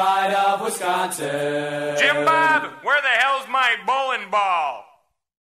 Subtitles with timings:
[0.00, 1.96] pride of Wisconsin.
[1.98, 4.86] Jim Bob, where the hell's my bowling ball?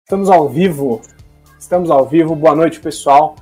[0.02, 1.02] Estamos ao vivo.
[1.58, 2.34] Estamos ao vivo.
[2.34, 3.36] Boa noite, pessoal.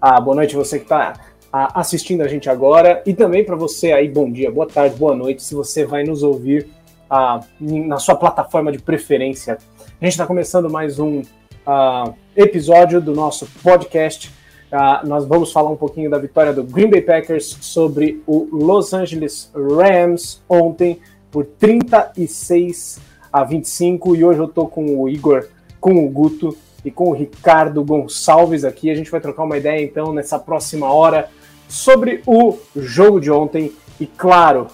[0.00, 1.14] Ah, boa noite você que está
[1.52, 5.42] assistindo a gente agora e também para você aí, bom dia, boa tarde, boa noite,
[5.42, 6.68] se você vai nos ouvir
[7.10, 9.58] ah, na sua plataforma de preferência.
[10.00, 11.22] A gente está começando mais um
[11.66, 14.32] ah, episódio do nosso podcast.
[14.72, 18.92] Ah, nós vamos falar um pouquinho da vitória do Green Bay Packers sobre o Los
[18.92, 23.00] Angeles Rams ontem por 36
[23.32, 25.48] a 25 e hoje eu tô com o Igor,
[25.80, 28.90] com o Guto e com o Ricardo Gonçalves aqui.
[28.90, 31.28] A gente vai trocar uma ideia então nessa próxima hora
[31.68, 34.68] sobre o jogo de ontem e claro,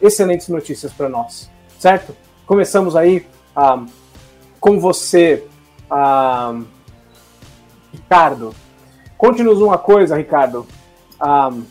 [0.00, 2.16] excelentes notícias para nós, certo?
[2.46, 3.84] Começamos aí ah,
[4.58, 5.44] com você,
[5.90, 6.58] ah,
[7.92, 8.61] Ricardo.
[9.22, 10.66] Conte-nos uma coisa, Ricardo.
[11.22, 11.62] Um,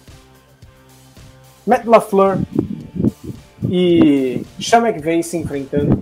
[1.67, 2.37] Matt LaFleur
[3.69, 5.99] e Sean McVay se enfrentando.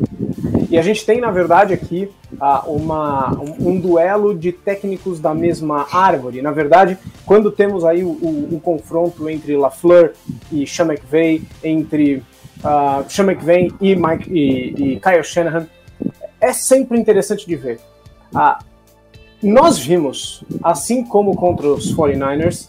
[0.69, 5.33] E a gente tem, na verdade, aqui uh, uma, um, um, duelo de técnicos da
[5.33, 6.39] mesma árvore.
[6.43, 10.13] Na verdade, quando temos aí o, o, o confronto entre LaFleur
[10.51, 12.17] e Sean McVay, entre
[12.59, 15.67] uh, Sean McVay e, Mike, e, e Kyle Shanahan,
[16.39, 17.79] é sempre interessante de ver.
[18.35, 18.68] Uh,
[19.41, 22.67] nós vimos, assim como contra os 49ers,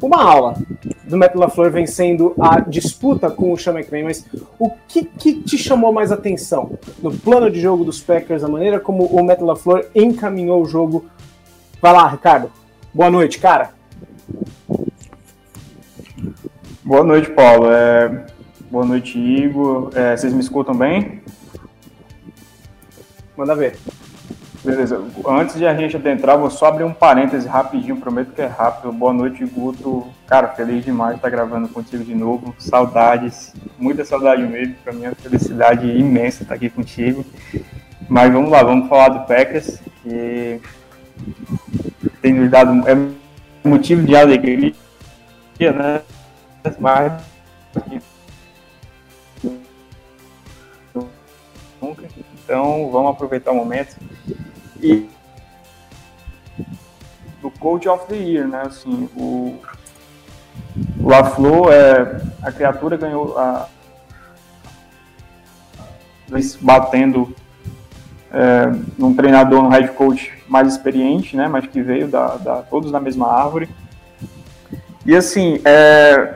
[0.00, 0.56] uma aula
[1.04, 4.26] do Matt LaFleur vencendo a disputa com o Sean McVay, mas
[4.58, 8.80] o que, que, te chamou mais atenção no plano de jogo dos Packers, a maneira
[8.80, 11.06] como o Matt LaFleur encaminhou o jogo?
[11.80, 12.50] Vai lá, Ricardo.
[12.92, 13.70] Boa noite, cara.
[16.82, 17.70] Boa noite, Paulo.
[17.70, 18.26] É...
[18.70, 19.90] Boa noite, Igor.
[19.94, 20.16] É...
[20.16, 21.22] Vocês me escutam bem?
[23.36, 23.76] Manda ver.
[24.66, 25.00] Beleza.
[25.24, 28.92] Antes de a gente adentrar, vou só abrir um parêntese rapidinho, prometo que é rápido.
[28.92, 30.08] Boa noite, Guto.
[30.26, 32.52] Cara, feliz demais de estar gravando contigo de novo.
[32.58, 34.74] Saudades, muita saudade mesmo.
[34.82, 37.24] Para mim é uma felicidade imensa estar aqui contigo.
[38.08, 40.60] Mas vamos lá, vamos falar do Packers, que
[42.20, 44.74] tem nos dado é motivo de alegria,
[45.60, 46.02] né?
[46.80, 47.12] Mas
[51.80, 52.02] nunca.
[52.44, 53.96] Então vamos aproveitar o momento
[54.92, 55.08] e
[57.40, 58.62] do Coach of the Year, né?
[58.62, 59.58] Assim, o,
[61.00, 63.68] LaFleur, é, a criatura ganhou a,
[66.60, 67.34] batendo
[68.32, 68.66] é,
[68.98, 71.48] num treinador, no head coach mais experiente, né?
[71.48, 73.68] Mas que veio da, da todos da mesma árvore.
[75.04, 76.34] E assim, é,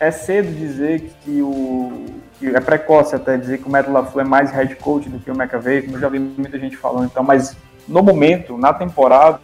[0.00, 2.06] é cedo dizer que o
[2.38, 5.30] que é precoce até dizer que o Matt LaFleur é mais head coach do que
[5.30, 7.56] o McAvey, como eu já vi muita gente falando, então, mas
[7.88, 9.40] no momento, na temporada,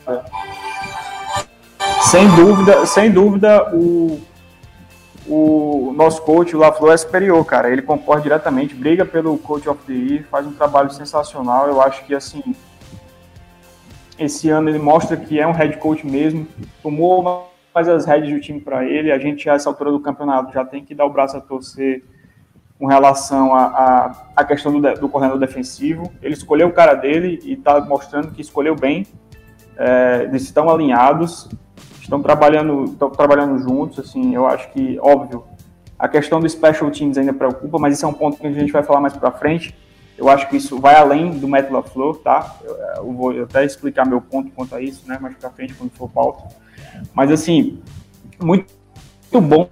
[2.10, 4.20] sem dúvida, sem dúvida, o,
[5.26, 7.70] o nosso coach, o LaFleur, é superior, cara.
[7.70, 11.68] Ele concorre diretamente, briga pelo Coach of the Year, faz um trabalho sensacional.
[11.68, 12.42] Eu acho que, assim,
[14.18, 16.46] esse ano ele mostra que é um head coach mesmo,
[16.82, 19.12] tomou mais as redes do time para ele.
[19.12, 22.02] A gente, a essa altura do campeonato, já tem que dar o braço a torcer
[22.82, 26.10] com relação à questão do, do coordenador defensivo.
[26.20, 29.06] Ele escolheu o cara dele e está mostrando que escolheu bem.
[29.76, 31.48] É, eles estão alinhados,
[32.00, 34.00] estão trabalhando, estão trabalhando juntos.
[34.00, 35.44] Assim, eu acho que, óbvio,
[35.96, 38.72] a questão do special teams ainda preocupa, mas isso é um ponto que a gente
[38.72, 39.72] vai falar mais para frente.
[40.18, 42.56] Eu acho que isso vai além do método LaFleur, tá?
[42.64, 45.20] Eu, eu vou até explicar meu ponto quanto a isso, né?
[45.22, 46.48] Mais para frente, quando for pauta.
[47.14, 47.80] Mas, assim,
[48.42, 48.74] muito,
[49.32, 49.70] muito bom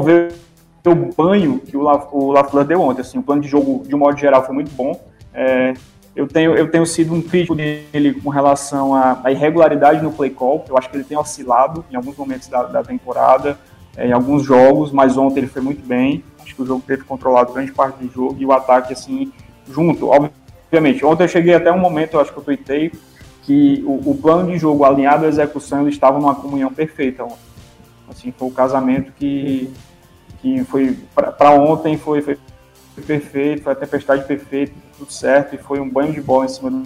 [0.00, 0.47] ver
[0.88, 3.00] o banho que o, La, o LaFleur deu ontem.
[3.00, 5.00] Assim, o plano de jogo, de um modo geral, foi muito bom.
[5.32, 5.74] É,
[6.14, 10.30] eu, tenho, eu tenho sido um crítico dele com relação à, à, irregularidade no play
[10.30, 10.64] call.
[10.68, 13.58] Eu acho que ele tem oscilado em alguns momentos da, da temporada,
[13.96, 16.24] é, em alguns jogos, mas ontem ele foi muito bem.
[16.42, 19.32] Acho que o jogo teve controlado grande parte do jogo e o ataque, assim,
[19.70, 20.08] junto.
[20.08, 22.92] Obviamente, ontem eu cheguei até um momento, eu acho que eu tuitei,
[23.42, 27.48] que o, o plano de jogo alinhado à execução eles estavam numa comunhão perfeita ontem.
[28.10, 29.70] Assim, foi o casamento que
[30.40, 32.38] que foi para ontem foi, foi,
[33.06, 36.70] perfeito, foi a tempestade perfeita, tudo certo, e foi um banho de bola em cima
[36.70, 36.82] do,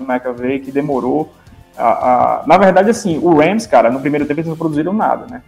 [0.00, 1.32] McAvey, que demorou.
[1.76, 5.26] A, a- na verdade, assim, o Rams, cara, no primeiro tempo eles não produziram nada,
[5.30, 5.42] né?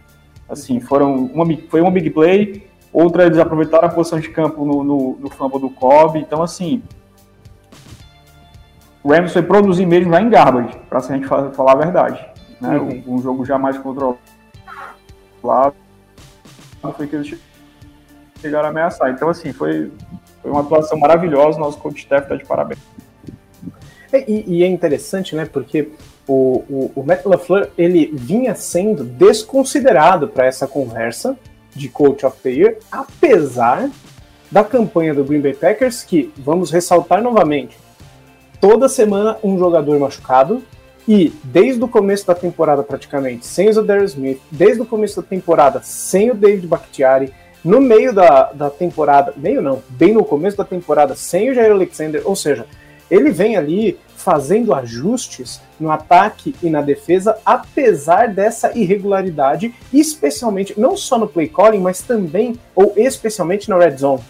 [0.47, 4.83] Assim, foram uma, foi uma big play, outra eles aproveitaram a posição de campo no,
[4.83, 6.81] no, no fumble do Cobb, então assim,
[9.03, 11.75] o Rams foi produzir mesmo lá em garbage, pra se a gente fa- falar a
[11.75, 12.25] verdade.
[12.61, 12.77] Né?
[12.77, 13.03] Uhum.
[13.07, 14.17] Um jogo já mais controlado,
[16.93, 17.39] foi que eles che-
[18.41, 19.09] chegaram a ameaçar.
[19.11, 19.91] Então, assim, foi,
[20.41, 22.79] foi uma atuação maravilhosa, nosso coach staff tá de parabéns.
[24.11, 25.45] É, E, e é interessante, né?
[25.45, 25.89] Porque
[26.27, 31.37] o, o, o Matt LaFleur ele vinha sendo desconsiderado para essa conversa
[31.75, 33.89] de Coach of the Year, apesar
[34.51, 37.77] da campanha do Green Bay Packers, que vamos ressaltar novamente,
[38.61, 40.63] toda semana um jogador machucado
[41.07, 45.27] e desde o começo da temporada praticamente sem o Zadarius Smith, desde o começo da
[45.27, 50.55] temporada sem o David Bakhtiari, no meio da, da temporada, meio não, bem no começo
[50.55, 52.65] da temporada sem o Jair Alexander, ou seja,
[53.09, 60.97] ele vem ali fazendo ajustes no ataque e na defesa, apesar dessa irregularidade, especialmente, não
[60.97, 64.23] só no play calling, mas também, ou especialmente na red zone.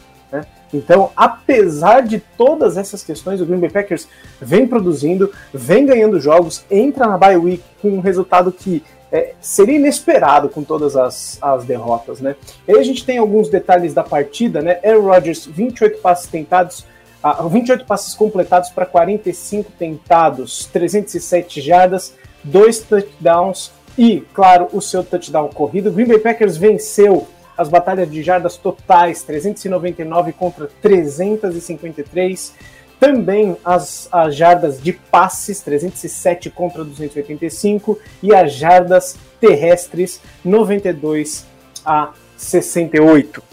[0.75, 4.07] Então, apesar de todas essas questões, o Green Bay Packers
[4.41, 9.77] vem produzindo, vem ganhando jogos, entra na bye week com um resultado que é, seria
[9.77, 12.35] inesperado com todas as, as derrotas, né?
[12.67, 14.79] E aí a gente tem alguns detalhes da partida, né?
[14.83, 16.85] Aaron Rodgers, 28 passes tentados,
[17.23, 22.13] ah, 28 passes completados para 45 tentados, 307 jardas,
[22.43, 25.89] dois touchdowns e, claro, o seu touchdown corrido.
[25.89, 27.27] O Green Bay Packers venceu
[27.57, 32.53] as batalhas de jardas totais, 399 contra 353.
[32.99, 37.99] Também as, as jardas de passes, 307 contra 285.
[38.21, 41.45] E as jardas terrestres, 92
[41.85, 43.43] a 68.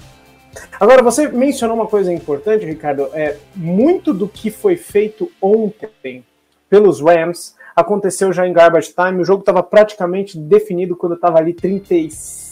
[0.79, 3.09] Agora, você mencionou uma coisa importante, Ricardo.
[3.13, 6.25] É, muito do que foi feito ontem
[6.69, 9.21] pelos Rams aconteceu já em garbage time.
[9.21, 12.52] O jogo estava praticamente definido quando estava ali 36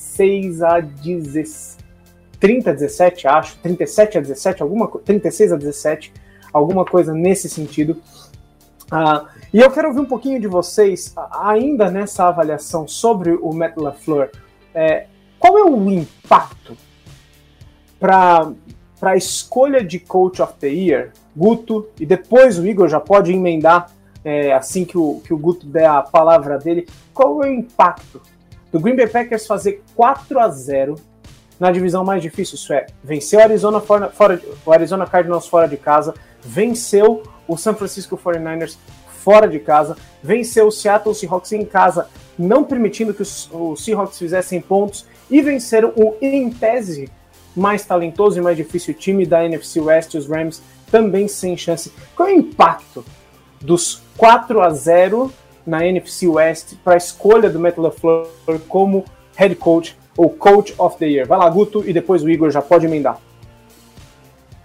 [0.63, 1.79] a 17,
[2.39, 6.13] 30 a 17, acho, 37 a 17, alguma, co- 36 a 17,
[6.53, 7.97] alguma coisa nesse sentido.
[8.91, 13.53] Ah, e eu quero ouvir um pouquinho de vocês, a- ainda nessa avaliação sobre o
[13.53, 14.31] Matt LaFleur.
[14.75, 15.07] É,
[15.39, 16.77] qual é o impacto
[17.99, 18.53] para
[19.03, 23.91] a escolha de Coach of the Year, Guto, e depois o Igor já pode emendar
[24.25, 26.87] é, assim que o, que o Guto der a palavra dele.
[27.15, 28.21] Qual é o impacto
[28.73, 30.95] do Green Bay Packers fazer 4 a 0
[31.59, 32.55] na divisão mais difícil?
[32.55, 37.57] Isso é, venceu o Arizona, fora, fora o Arizona Cardinals fora de casa, venceu o
[37.57, 38.77] San Francisco 49ers
[39.07, 42.09] fora de casa, venceu o Seattle Seahawks em casa,
[42.39, 47.11] não permitindo que os, os Seahawks fizessem pontos, e venceram o, em tese,
[47.55, 51.93] mais talentoso e mais difícil time da NFC West, os Rams, também sem chance.
[52.17, 53.05] Qual é o impacto
[53.61, 55.33] dos 4 a 0
[55.67, 58.27] na NFC West para a escolha do Matt LaFleur
[58.69, 59.05] como
[59.37, 61.27] head coach ou coach of the year?
[61.27, 63.19] Vai lá, Guto, e depois o Igor já pode emendar.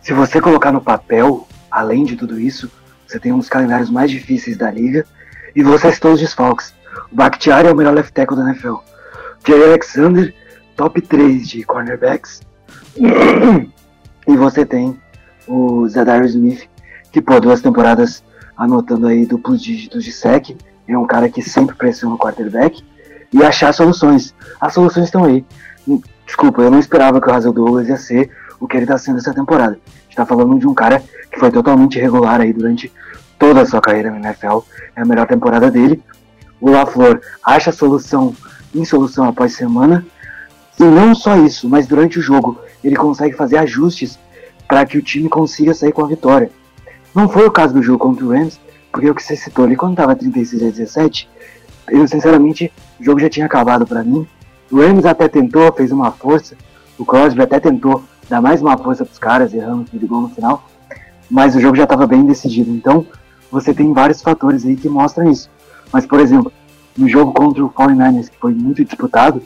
[0.02, 2.70] Se você colocar no papel, além de tudo isso,
[3.08, 5.06] você tem um dos calendários mais difíceis da liga
[5.56, 6.74] e você citou os desfalques.
[7.12, 8.76] O Bakhtiari é o melhor left tackle da NFL.
[9.48, 10.34] Jay Alexander,
[10.76, 12.42] top 3 de cornerbacks.
[14.28, 15.00] e você tem
[15.48, 16.68] o Zadarius Smith,
[17.12, 18.24] que pô, duas temporadas
[18.58, 20.56] anotando aí duplos dígitos de sec.
[20.88, 22.84] É um cara que sempre pressiona o quarterback
[23.34, 24.34] e achar soluções.
[24.60, 25.44] As soluções estão aí.
[26.26, 29.18] Desculpa, eu não esperava que o Hazel Douglas ia ser o que ele está sendo
[29.18, 29.74] essa temporada.
[29.74, 32.92] A gente tá falando de um cara que foi totalmente irregular aí durante
[33.38, 34.60] toda a sua carreira na NFL.
[34.96, 36.02] É a melhor temporada dele.
[36.60, 38.36] O LaFleur acha solução
[38.74, 40.06] em solução após semana.
[40.80, 44.20] E não só isso, mas durante o jogo ele consegue fazer ajustes
[44.68, 46.50] para que o time consiga sair com a vitória.
[47.14, 48.60] Não foi o caso do jogo contra o Rams,
[48.96, 51.30] porque o que você citou ali, quando estava 36 a 17,
[51.90, 54.26] eu sinceramente, o jogo já tinha acabado para mim.
[54.72, 56.56] O Rams até tentou, fez uma força,
[56.98, 60.30] o Crosby até tentou dar mais uma força para os caras, errando o gol no
[60.30, 60.64] final,
[61.30, 62.72] mas o jogo já estava bem decidido.
[62.72, 63.06] Então,
[63.52, 65.50] você tem vários fatores aí que mostram isso.
[65.92, 66.50] Mas, por exemplo,
[66.98, 69.42] no jogo contra o 49ers, que foi muito disputado,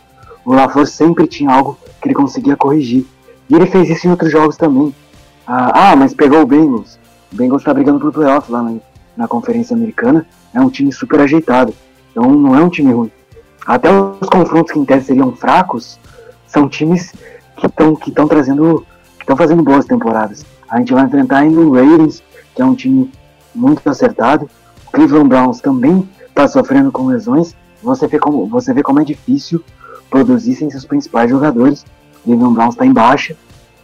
[0.45, 3.03] o LaFleur sempre tinha algo que ele conseguia corrigir.
[3.49, 4.93] E ele fez isso em outros jogos também.
[5.47, 6.99] Ah, ah mas pegou o Bengals.
[7.33, 8.75] O Bengals está brigando pro playoff lá na,
[9.19, 10.25] na Conferência Americana.
[10.53, 11.73] É um time super ajeitado.
[12.09, 13.11] Então não é um time ruim.
[13.67, 15.99] Até os confrontos que em tese seriam fracos
[16.47, 17.13] são times
[17.57, 18.85] que estão que trazendo,
[19.17, 20.45] que estão fazendo boas temporadas.
[20.69, 22.23] A gente vai enfrentar ainda o Ravens,
[22.55, 23.11] que é um time
[23.53, 24.49] muito acertado.
[24.87, 27.53] O Cleveland Browns também está sofrendo com lesões.
[27.83, 29.61] Você vê como você vê como é difícil
[30.09, 31.85] produzir sem seus principais jogadores.
[32.21, 33.35] O Cleveland Browns está em baixa.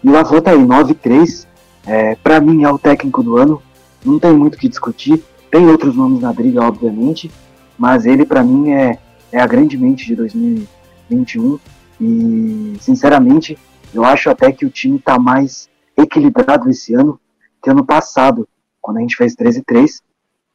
[0.01, 1.45] E o LaFleur tá aí, 9-3.
[1.85, 3.61] É, para mim é o técnico do ano.
[4.05, 5.23] Não tem muito o que discutir.
[5.51, 7.31] Tem outros nomes na briga, obviamente,
[7.77, 8.99] mas ele para mim é,
[9.31, 11.59] é a grande mente de 2021
[11.99, 13.57] e sinceramente
[13.93, 17.19] eu acho até que o time tá mais equilibrado esse ano
[17.63, 18.47] que ano passado,
[18.81, 20.01] quando a gente fez 13-3.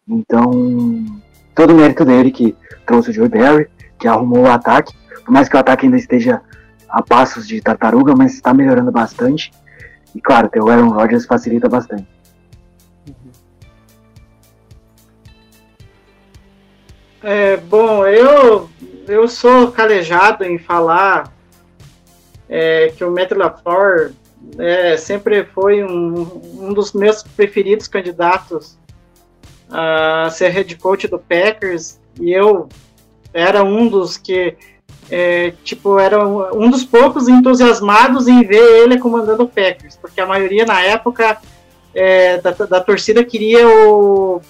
[0.06, 0.50] Então,
[1.54, 2.54] todo o mérito dele que
[2.86, 6.42] trouxe o Joey Barry, que arrumou o ataque, por mais que o ataque ainda esteja
[6.88, 9.50] a passos de tartaruga, mas está melhorando bastante.
[10.14, 12.06] E claro, ter o Aaron Rodgers facilita bastante.
[17.22, 18.70] É, bom, eu,
[19.06, 21.30] eu sou calejado em falar
[22.48, 24.12] é, que o Matt LaFleur
[24.58, 26.22] é, sempre foi um,
[26.58, 28.78] um dos meus preferidos candidatos
[29.70, 32.68] a ser head coach do Packers e eu
[33.34, 34.56] era um dos que
[35.10, 40.26] é, tipo era um dos poucos entusiasmados em ver ele comandando o Packers porque a
[40.26, 41.38] maioria na época
[41.94, 44.40] é, da, da torcida queria o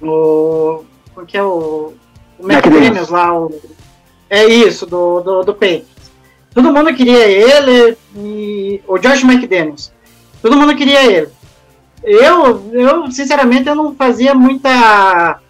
[0.00, 0.84] o
[1.14, 1.92] como que é o,
[2.38, 3.60] o McDaniels lá o,
[4.28, 6.10] é isso do, do, do Patriots
[6.54, 9.92] todo mundo queria ele e o Josh McDaniels
[10.40, 11.28] todo mundo queria ele
[12.02, 15.40] eu, eu sinceramente, eu não fazia muita.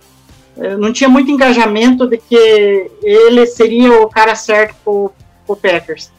[0.78, 5.12] não tinha muito engajamento de que ele seria o cara certo pro,
[5.46, 6.12] pro Packers.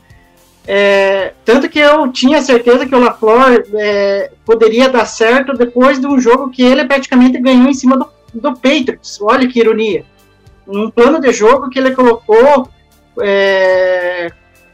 [0.65, 6.07] É, tanto que eu tinha certeza que o LaFleur é, poderia dar certo depois de
[6.07, 9.19] um jogo que ele praticamente ganhou em cima do, do Patriots.
[9.21, 10.05] Olha que ironia.
[10.65, 12.69] Num plano de jogo que ele colocou
[13.21, 14.31] é,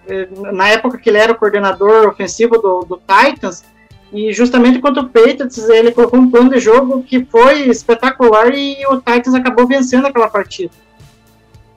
[0.08, 3.63] é na época que ele era o coordenador ofensivo do, do Titans,
[4.12, 8.86] e justamente contra o Patriots, ele colocou um plano de jogo que foi espetacular e
[8.88, 10.74] o Titans acabou vencendo aquela partida.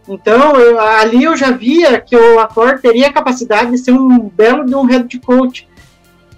[0.08, 4.18] Então, eu, ali eu já via que o Ator teria a capacidade de ser um
[4.30, 5.68] belo de um head coach.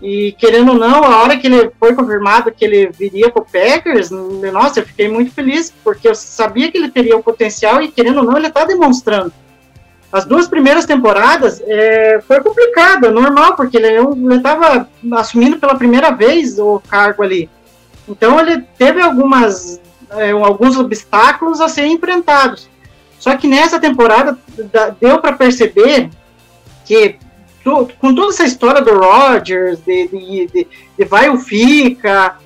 [0.03, 3.47] E querendo ou não, a hora que ele foi confirmado que ele viria para o
[3.47, 7.91] Packers, nossa, eu fiquei muito feliz, porque eu sabia que ele teria o potencial e
[7.91, 9.33] querendo ou não, ele está demonstrando
[10.15, 16.57] as duas primeiras temporadas é, foi complicado, normal, porque ele estava assumindo pela primeira vez
[16.57, 17.51] o cargo ali.
[18.09, 19.81] Então ele teve algumas,
[20.13, 22.71] é, alguns obstáculos a serem enfrentados.
[23.19, 24.39] Só que nessa temporada
[25.01, 26.09] deu para perceber
[26.85, 27.17] que
[27.65, 30.69] com toda essa história do Rodgers, de, de, de,
[30.99, 32.37] de vai ou fica,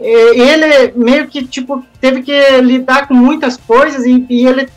[0.00, 4.68] é, ele meio que tipo teve que lidar com muitas coisas e, e ele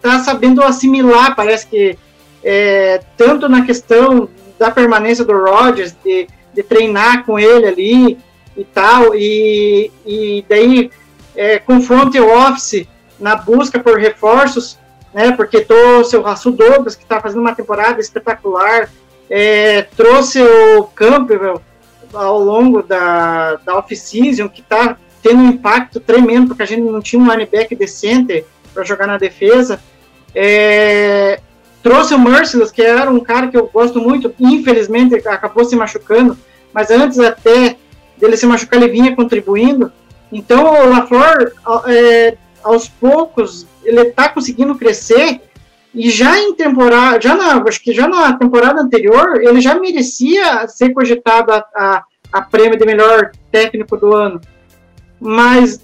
[0.00, 1.98] tá sabendo assimilar, parece que
[2.44, 4.28] é, tanto na questão
[4.58, 8.18] da permanência do Rodgers, de, de treinar com ele ali
[8.56, 10.90] e tal, e, e daí
[11.34, 12.86] é, confronte o Office
[13.18, 14.78] na busca por reforços,
[15.12, 18.88] né, porque trouxe o Rasul Douglas, que está fazendo uma temporada espetacular,
[19.30, 21.60] é, trouxe o Campbell
[22.12, 27.00] ao longo da, da off-season, que está tendo um impacto tremendo, porque a gente não
[27.00, 29.80] tinha um linebacker decente, para jogar na defesa.
[30.34, 31.40] É,
[31.82, 36.36] trouxe o Merciless, que era um cara que eu gosto muito, infelizmente acabou se machucando,
[36.74, 37.76] mas antes até
[38.18, 39.90] dele se machucar, ele vinha contribuindo.
[40.30, 41.52] Então o LaFleur,
[41.86, 45.40] é, aos poucos, ele está conseguindo crescer
[45.96, 50.68] e já em temporada, já na, acho que já na temporada anterior, ele já merecia
[50.68, 54.38] ser cogitado a, a, a prêmio de melhor técnico do ano.
[55.18, 55.80] Mas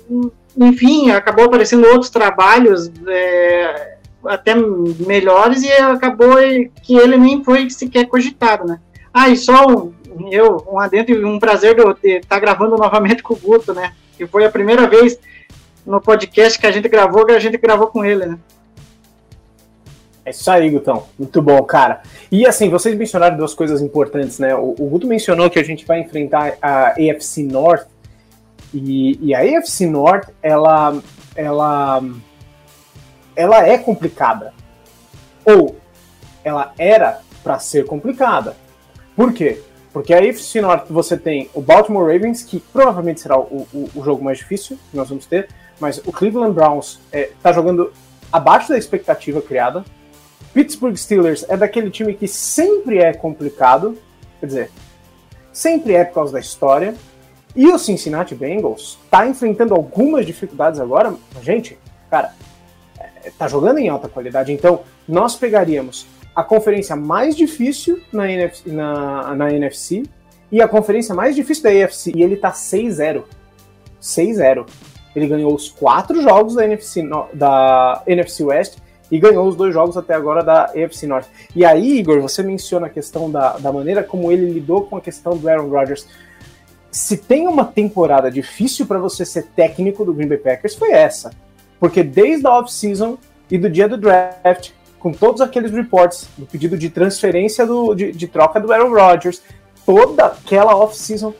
[0.55, 6.37] enfim, acabou aparecendo outros trabalhos é, até melhores e acabou
[6.83, 8.79] que ele nem foi sequer cogitado, né?
[9.15, 9.93] Ah, e só um,
[10.31, 13.95] eu, um adentro e um prazer de estar tá gravando novamente com o Guto, né?
[14.17, 15.19] Que foi a primeira vez
[15.87, 18.39] no podcast que a gente gravou, que a gente gravou com ele, né?
[20.25, 21.05] É isso aí, Gutão.
[21.19, 22.03] Muito bom, cara.
[22.31, 24.55] E assim, vocês mencionaram duas coisas importantes, né?
[24.55, 27.87] O, o Guto mencionou que a gente vai enfrentar a AFC North
[28.73, 30.97] e, e a AFC North, ela,
[31.35, 32.03] ela,
[33.35, 34.55] ela é complicada.
[35.45, 35.77] Ou
[36.45, 38.57] ela era para ser complicada.
[39.17, 39.61] Por quê?
[39.93, 44.05] Porque a AFC North você tem o Baltimore Ravens, que provavelmente será o, o, o
[44.05, 45.49] jogo mais difícil que nós vamos ter,
[45.79, 47.93] mas o Cleveland Browns está é, jogando
[48.33, 49.85] abaixo da expectativa criada.
[50.53, 53.97] Pittsburgh Steelers é daquele time que sempre é complicado,
[54.39, 54.71] quer dizer,
[55.53, 56.95] sempre é por causa da história.
[57.55, 61.15] E o Cincinnati Bengals está enfrentando algumas dificuldades agora.
[61.43, 61.79] Gente,
[62.11, 62.35] cara,
[62.99, 64.53] é, tá jogando em alta qualidade.
[64.53, 70.03] Então, nós pegaríamos a conferência mais difícil na NFC, na, na NFC
[70.51, 72.13] e a conferência mais difícil da AFC.
[72.15, 73.25] E ele tá 6-0.
[74.01, 74.67] 6-0.
[75.15, 78.79] Ele ganhou os quatro jogos da NFC, da NFC West
[79.13, 81.27] e ganhou os dois jogos até agora da AFC North.
[81.55, 85.01] E aí, Igor, você menciona a questão da, da maneira como ele lidou com a
[85.03, 86.09] questão do Aaron Rodgers
[86.91, 91.31] se tem uma temporada difícil para você ser técnico do Green Bay Packers, foi essa.
[91.81, 93.17] Porque desde a off-season
[93.51, 98.13] e do dia do draft, com todos aqueles reports do pedido de transferência do, de,
[98.13, 99.43] de troca do Aaron Rodgers,
[99.87, 101.35] toda aquela off-season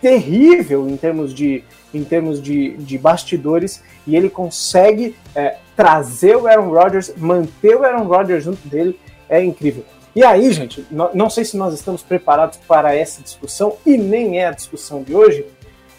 [0.00, 1.62] terrível em termos de,
[1.92, 7.84] em termos de, de bastidores, e ele consegue é, trazer o Aaron Rodgers, manter o
[7.84, 9.84] Aaron Rodgers junto dele, é incrível.
[10.14, 14.46] E aí, gente, não sei se nós estamos preparados para essa discussão, e nem é
[14.46, 15.44] a discussão de hoje,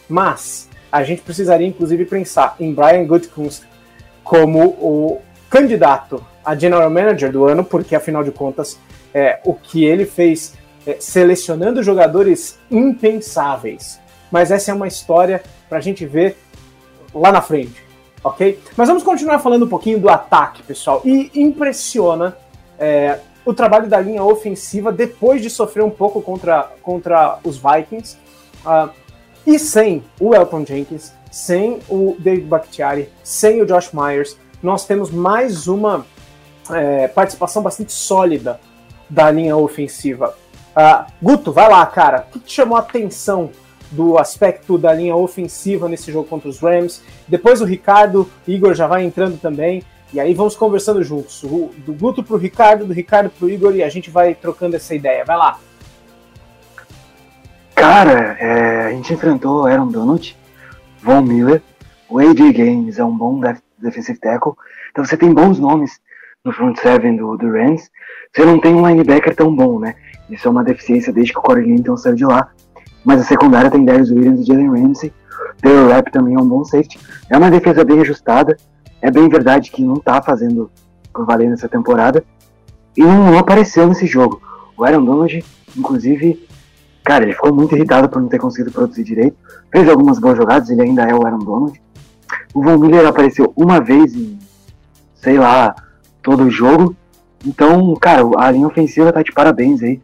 [0.08, 3.64] mas a gente precisaria, inclusive, pensar em Brian Gutekunst
[4.24, 8.80] como o candidato a General Manager do ano, porque, afinal de contas,
[9.14, 10.54] é, o que ele fez
[10.86, 14.00] é, selecionando jogadores impensáveis.
[14.32, 16.38] Mas essa é uma história para a gente ver
[17.14, 17.84] lá na frente,
[18.26, 18.60] ok?
[18.76, 21.02] Mas vamos continuar falando um pouquinho do ataque, pessoal.
[21.06, 22.36] E impressiona
[22.80, 28.18] é, o trabalho da linha ofensiva depois de sofrer um pouco contra, contra os Vikings.
[28.66, 28.90] Uh,
[29.46, 35.12] e sem o Elton Jenkins, sem o David Bakhtiari, sem o Josh Myers, nós temos
[35.12, 36.04] mais uma
[36.72, 38.60] é, participação bastante sólida
[39.08, 40.36] da linha ofensiva.
[40.76, 42.26] Uh, Guto, vai lá, cara.
[42.28, 43.52] O que te chamou a atenção
[43.92, 47.02] do aspecto da linha ofensiva nesse jogo contra os Rams?
[47.28, 49.84] Depois o Ricardo, Igor já vai entrando também.
[50.14, 51.42] E aí vamos conversando juntos.
[51.42, 55.26] Do Guto pro Ricardo, do Ricardo pro Igor e a gente vai trocando essa ideia.
[55.26, 55.60] Vai lá.
[57.76, 60.38] Cara, é, a gente enfrentou Aaron Donald,
[61.02, 61.62] Von Miller,
[62.10, 64.54] o AJ Games é um bom def defensive tackle.
[64.92, 66.00] Então você tem bons nomes
[66.44, 67.92] no front seven do, do Rams.
[68.34, 69.96] Você não tem um linebacker tão bom, né?
[70.30, 72.52] Isso é uma deficiência desde que o Corey Linton saiu de lá.
[73.06, 75.14] Mas a secundária tem Darius Williams e Jalen Ramsey.
[75.62, 77.00] Taylor Rapp também é um bom safety.
[77.30, 78.58] É uma defesa bem ajustada.
[79.02, 80.72] É bem verdade que não tá fazendo
[81.14, 82.24] por valer nessa temporada.
[82.98, 84.42] E não, apareceu nesse jogo.
[84.76, 85.46] O Aaron Donald,
[85.78, 86.48] inclusive,
[87.04, 89.38] cara, ele ficou muito irritado por não ter conseguido produzir direito.
[89.72, 91.82] Fez algumas boas jogadas, ele ainda é o Aaron Donald.
[92.54, 94.40] O Von Miller apareceu uma vez em,
[95.16, 95.76] sei lá,
[96.24, 96.96] todo o jogo.
[97.46, 100.02] Então, cara, a linha ofensiva tá de parabéns aí.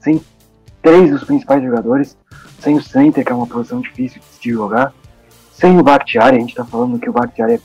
[0.00, 0.20] Sem
[0.82, 2.16] três dos principais jogadores,
[2.58, 4.92] sem o center, que é uma posição difícil de jogar,
[5.60, 7.60] sem o Bakhtiari, a gente tá falando que o Bakhtiari é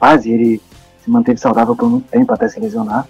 [0.00, 0.60] fase, ele
[1.02, 3.06] se manteve saudável por muito tempo até se lesionar.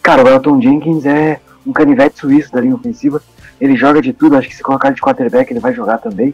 [0.00, 3.20] Cara, o Elton Jenkins é um canivete suíço da linha ofensiva.
[3.60, 6.32] Ele joga de tudo, acho que se colocar de quarterback ele vai jogar também.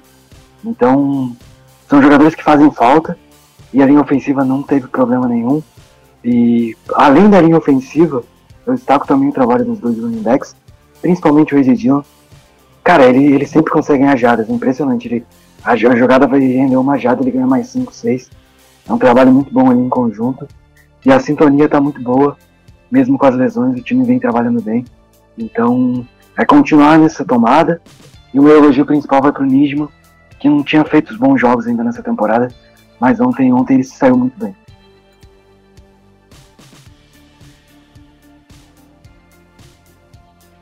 [0.63, 1.35] Então,
[1.89, 3.17] são jogadores que fazem falta
[3.73, 5.63] e a linha ofensiva não teve problema nenhum.
[6.23, 8.23] E além da linha ofensiva,
[8.67, 10.55] eu destaco também o trabalho dos dois running backs,
[11.01, 12.03] principalmente o Dillon.
[12.85, 15.09] Cara, ele, ele sempre consegue ganhar jadas, é impressionante.
[15.09, 15.27] Ele,
[15.65, 18.31] a, a jogada vai render uma jada, ele ganha mais 5, 6.
[18.87, 20.47] É um trabalho muito bom ali em conjunto.
[21.05, 22.37] E a sintonia tá muito boa,
[22.91, 24.85] mesmo com as lesões, o time vem trabalhando bem.
[25.37, 27.81] Então, é continuar nessa tomada.
[28.35, 29.89] E o meu elogio principal vai pro Nisman,
[30.39, 32.49] que não tinha feito os bons jogos ainda nessa temporada,
[33.01, 34.55] mas ontem, ontem ele saiu muito bem.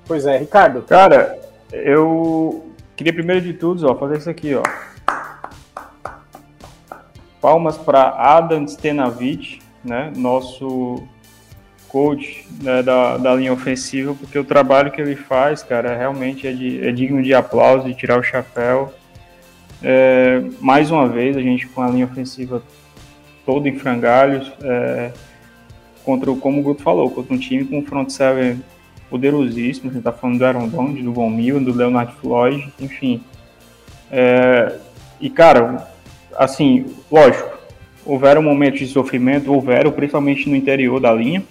[0.07, 0.83] Pois é, Ricardo.
[0.83, 1.42] Cara,
[1.73, 4.63] eu queria primeiro de tudo, ó, fazer isso aqui, ó.
[7.41, 11.03] Palmas para Adam Stenavich, né, nosso
[11.89, 16.53] coach né, da, da linha ofensiva, porque o trabalho que ele faz, cara, realmente é,
[16.53, 18.93] de, é digno de aplauso, de tirar o chapéu.
[19.83, 22.63] É, mais uma vez, a gente com a linha ofensiva
[23.45, 25.13] toda em frangalhos, é,
[26.05, 28.63] contra, como o Guto falou, contra um time com um front seven
[29.13, 33.23] poderosíssimo, a gente tá falando do Aaron Donald, do Von Miller, do Leonard Floyd, enfim.
[34.11, 34.79] É,
[35.21, 35.87] e, cara,
[36.35, 37.51] assim, lógico,
[38.07, 41.45] houveram momentos de sofrimento, houveram, principalmente no interior da linha.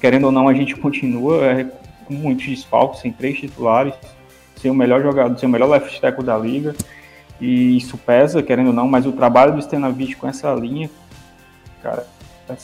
[0.00, 1.64] Querendo ou não, a gente continua é,
[2.06, 3.92] com muitos desfalques, sem três titulares,
[4.56, 6.74] sem o melhor jogador, sem o melhor left tackle da liga.
[7.38, 10.88] E isso pesa, querendo ou não, mas o trabalho do Stenavich com essa linha,
[11.82, 12.06] cara,
[12.48, 12.54] é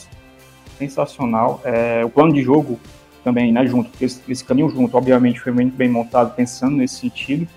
[0.79, 1.61] sensacional.
[1.63, 2.79] É, o plano de jogo
[3.23, 7.47] também, né, junto, esse, esse caminho junto, obviamente, foi muito bem montado pensando nesse sentido.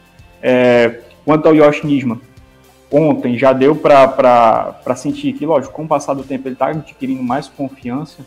[0.42, 2.20] É, quanto ao Yoshi Nisman,
[2.90, 7.22] ontem já deu para sentir que, lógico, com o passar do tempo ele está adquirindo
[7.22, 8.24] mais confiança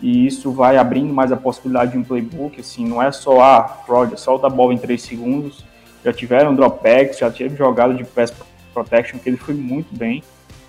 [0.00, 3.82] e isso vai abrindo mais a possibilidade de um playbook, assim, não é só, ah,
[3.88, 5.64] Roger, solta a bola em 3 segundos,
[6.04, 8.32] já tiveram dropbacks, já teve jogada de pass
[8.74, 10.22] protection, que ele foi muito bem,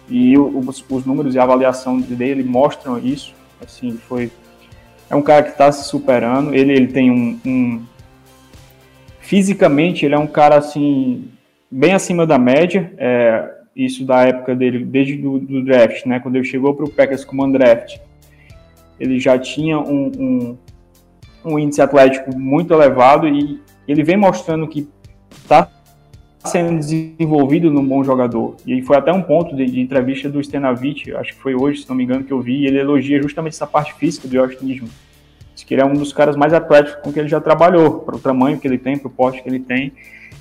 [0.08, 4.32] e os, os números e a avaliação dele mostram isso, assim, foi...
[5.10, 7.86] É um cara que está se superando, ele, ele tem um, um...
[9.20, 11.30] Fisicamente, ele é um cara, assim,
[11.70, 16.20] bem acima da média, é, isso da época dele, desde do, do draft, né?
[16.20, 17.98] Quando ele chegou para o Packers como draft,
[19.00, 20.58] ele já tinha um, um,
[21.44, 24.88] um, índice atlético muito elevado e ele vem mostrando que
[25.32, 25.70] está
[26.45, 28.55] sendo desenvolvido num bom jogador.
[28.65, 31.89] E foi até um ponto de, de entrevista do Stenavich, acho que foi hoje, se
[31.89, 34.89] não me engano, que eu vi, e ele elogia justamente essa parte física do Nisman.
[35.53, 38.15] Diz que ele é um dos caras mais atléticos com que ele já trabalhou, para
[38.15, 39.93] o tamanho que ele tem, para o porte que ele tem.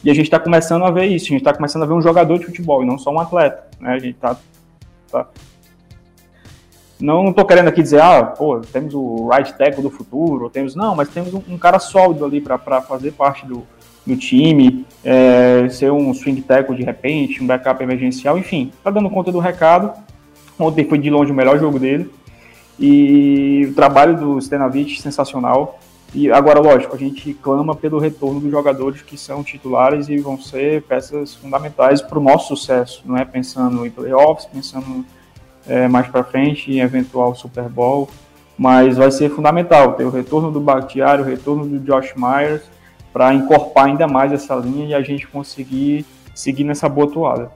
[0.03, 2.03] E a gente está começando a ver isso, a gente está começando a ver um
[2.03, 3.65] jogador de futebol e não só um atleta.
[3.81, 3.91] Né?
[3.91, 4.37] A gente está
[5.11, 5.29] tá,
[7.01, 10.75] não estou querendo aqui dizer, ah, pô, temos o right tackle do futuro, temos.
[10.75, 13.67] Não, mas temos um, um cara sólido ali para fazer parte do,
[14.07, 19.09] do time, é, ser um swing tackle de repente, um backup emergencial, enfim, tá dando
[19.11, 19.93] conta do recado.
[20.59, 22.11] Ontem foi de longe o melhor jogo dele.
[22.79, 25.79] E o trabalho do Stenavich sensacional.
[26.13, 30.41] E agora, lógico, a gente clama pelo retorno dos jogadores que são titulares e vão
[30.41, 35.05] ser peças fundamentais para o nosso sucesso, não é pensando em playoffs, pensando
[35.67, 38.09] é, mais para frente em eventual Super Bowl,
[38.57, 42.63] mas vai ser fundamental ter o retorno do Bakhtiari, o retorno do Josh Myers
[43.15, 47.51] para encorpar ainda mais essa linha e a gente conseguir seguir nessa boa toada.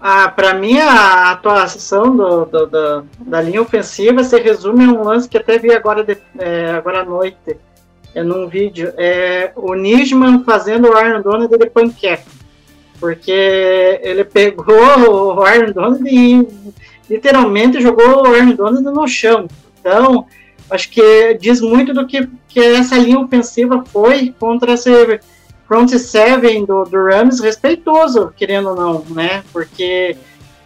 [0.00, 5.02] Ah, para mim, a atuação do, do, do, da linha ofensiva se resume a um
[5.02, 7.58] lance que até vi agora, de, é, agora à noite,
[8.14, 8.94] é, num vídeo.
[8.96, 12.22] É, o Nisman fazendo o Aaron Donald de panqueca
[13.02, 14.76] porque ele pegou
[15.34, 16.46] o Aaron Donald e
[17.10, 19.48] literalmente jogou o Aaron Donald no chão.
[19.80, 20.24] Então,
[20.72, 25.20] acho que diz muito do que, que essa linha ofensiva foi contra esse
[25.66, 29.42] front seven do, do Rams, respeitoso, querendo ou não, né?
[29.52, 30.16] Porque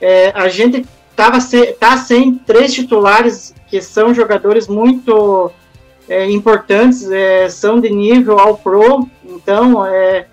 [0.00, 5.50] é, a gente tava se, tá sem três titulares que são jogadores muito
[6.08, 10.26] é, importantes, é, são de nível ao pro, então é,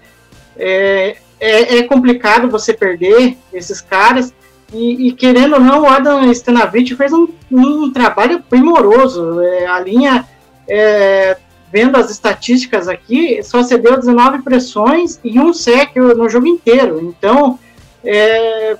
[0.57, 4.33] é é, é complicado você perder esses caras.
[4.73, 9.39] E, e, querendo ou não, o Adam Stanavich fez um, um trabalho primoroso.
[9.41, 10.27] É, a linha,
[10.67, 11.37] é,
[11.71, 16.99] vendo as estatísticas aqui, só cedeu 19 pressões e um sec no jogo inteiro.
[17.01, 17.59] Então,
[18.03, 18.75] é,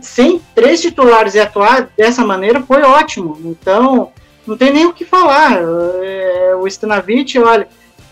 [0.00, 3.38] sem três titulares e atuar dessa maneira foi ótimo.
[3.44, 4.10] Então,
[4.46, 5.60] não tem nem o que falar.
[6.02, 7.68] É, o Stanavich, olha,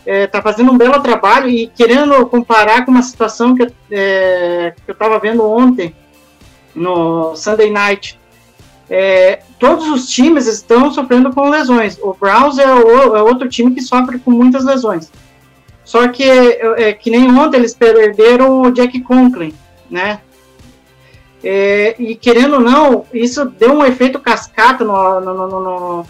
[0.06, 4.90] está é, fazendo um belo trabalho e querendo comparar com uma situação que, é, que
[4.90, 5.94] eu estava vendo ontem
[6.74, 8.18] no Sunday Night.
[8.88, 11.98] É, todos os times estão sofrendo com lesões.
[12.02, 15.10] O Browns é, o, é outro time que sofre com muitas lesões.
[15.84, 19.54] Só que, é, que nem ontem eles perderam o Jack Conklin,
[19.90, 20.20] né?
[21.42, 26.06] É, e querendo ou não, isso deu um efeito cascata no, no, no, no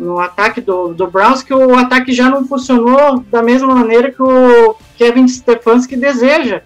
[0.00, 4.22] no ataque do, do Browns, que o ataque já não funcionou da mesma maneira que
[4.22, 6.62] o Kevin Stefanski deseja.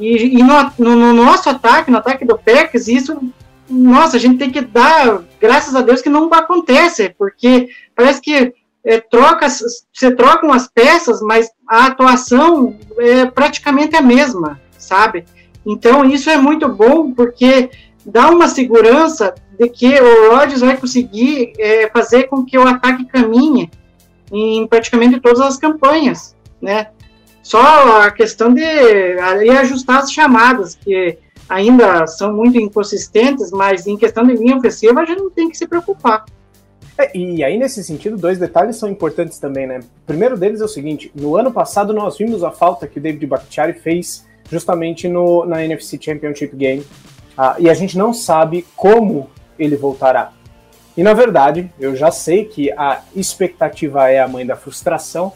[0.00, 3.20] E, e no, no, no, nosso ataque, no ataque do Packers, isso,
[3.68, 8.54] nossa, a gente tem que dar, graças a Deus que não acontece, porque parece que
[8.82, 15.26] é, troca, você troca umas peças, mas a atuação é praticamente a mesma, sabe?
[15.66, 17.70] Então isso é muito bom, porque
[18.04, 23.04] dá uma segurança de que o Rodgers vai conseguir é, fazer com que o ataque
[23.04, 23.70] caminhe
[24.32, 26.88] em praticamente todas as campanhas, né?
[27.50, 33.96] Só a questão de ali ajustar as chamadas, que ainda são muito inconsistentes, mas em
[33.96, 36.24] questão de linha ofensiva a gente não tem que se preocupar.
[36.96, 39.80] É, e aí, nesse sentido, dois detalhes são importantes também, né?
[39.80, 43.02] O primeiro deles é o seguinte: no ano passado nós vimos a falta que o
[43.02, 46.86] David Bakhtiari fez justamente no, na NFC Championship Game.
[47.36, 50.30] Ah, e a gente não sabe como ele voltará.
[50.96, 55.32] E na verdade, eu já sei que a expectativa é a mãe da frustração,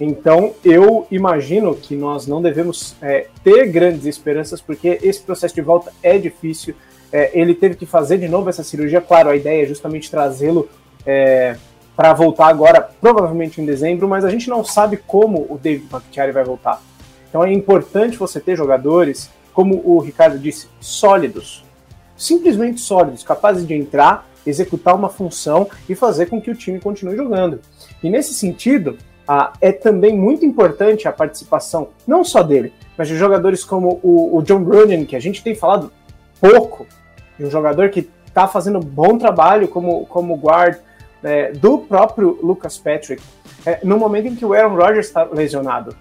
[0.00, 5.60] então eu imagino que nós não devemos é, ter grandes esperanças, porque esse processo de
[5.60, 6.74] volta é difícil.
[7.12, 9.00] É, ele teve que fazer de novo essa cirurgia.
[9.00, 10.68] Claro, a ideia é justamente trazê-lo
[11.04, 11.56] é,
[11.96, 16.30] para voltar agora, provavelmente em dezembro, mas a gente não sabe como o David Bakhtiari
[16.30, 16.80] vai voltar.
[17.28, 21.64] Então é importante você ter jogadores, como o Ricardo disse, sólidos,
[22.16, 27.16] simplesmente sólidos, capazes de entrar, executar uma função e fazer com que o time continue
[27.16, 27.60] jogando.
[28.02, 28.96] E nesse sentido,
[29.28, 34.38] ah, é também muito importante a participação, não só dele, mas de jogadores como o,
[34.38, 35.92] o John Brunin, que a gente tem falado
[36.40, 36.86] pouco,
[37.38, 40.78] de um jogador que está fazendo bom trabalho como, como guard,
[41.22, 43.22] é, do próprio Lucas Patrick,
[43.66, 45.94] é, no momento em que o Aaron Rodgers está lesionado.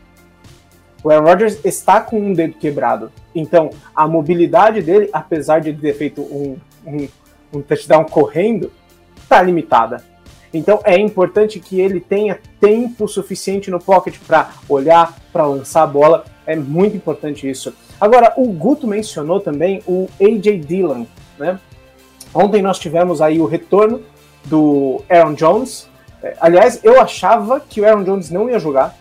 [1.03, 3.11] O Aaron Rodgers está com um dedo quebrado.
[3.35, 7.07] Então, a mobilidade dele, apesar de ele ter feito um, um,
[7.53, 8.71] um touchdown correndo,
[9.21, 10.03] está limitada.
[10.57, 15.87] Então, é importante que ele tenha tempo suficiente no pocket para olhar, para lançar a
[15.87, 16.25] bola.
[16.45, 17.73] É muito importante isso.
[17.99, 20.59] Agora, o Guto mencionou também o A.J.
[20.59, 21.05] Dillon.
[21.37, 21.59] Né?
[22.33, 24.01] Ontem nós tivemos aí o retorno
[24.45, 25.89] do Aaron Jones.
[26.23, 28.95] É, aliás, eu achava que o Aaron Jones não ia jogar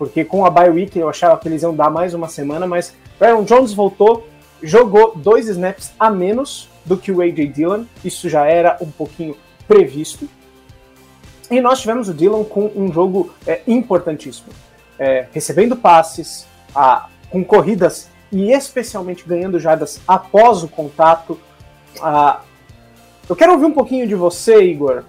[0.00, 2.94] porque com a bye week eu achava que eles iam dar mais uma semana, mas
[3.20, 4.26] o Aaron Jones voltou,
[4.62, 7.46] jogou dois snaps a menos do que o A.J.
[7.48, 9.36] Dillon, isso já era um pouquinho
[9.68, 10.26] previsto.
[11.50, 14.50] E nós tivemos o Dillon com um jogo é, importantíssimo,
[14.98, 21.38] é, recebendo passes, a, com corridas e especialmente ganhando jardas após o contato.
[22.00, 22.42] A,
[23.28, 25.02] eu quero ouvir um pouquinho de você, Igor.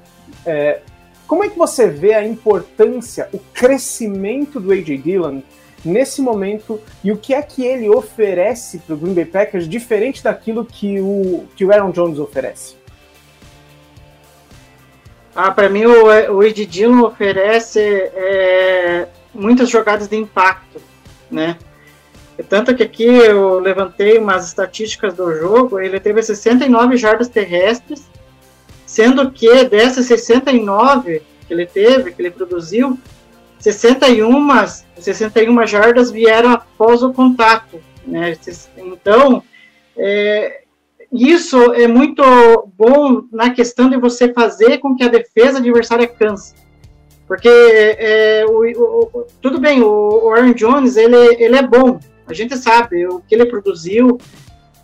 [0.45, 0.81] É,
[1.27, 4.97] como é que você vê a importância, o crescimento do A.J.
[4.97, 5.41] Dillon
[5.85, 10.23] nesse momento e o que é que ele oferece para o Green Bay Packers diferente
[10.23, 12.80] daquilo que o, que o Aaron Jones oferece?
[15.35, 20.81] Ah, para mim o, o Ed Dillon oferece é, muitas jogadas de impacto,
[21.29, 21.57] né?
[22.49, 28.09] Tanto que aqui eu levantei umas estatísticas do jogo, ele teve 69 jardas terrestres,
[28.85, 32.97] sendo que dessas 69 que ele teve, que ele produziu,
[33.59, 34.47] 61,
[34.97, 37.79] 61 jardas vieram após o contato.
[38.05, 38.35] Né?
[38.77, 39.43] Então,
[39.95, 40.60] é,
[41.11, 42.23] isso é muito
[42.77, 46.55] bom na questão de você fazer com que a defesa adversária canse.
[47.27, 52.57] Porque é, o, o, tudo bem, o Aaron Jones ele, ele é bom, a gente
[52.57, 54.17] sabe o que ele produziu,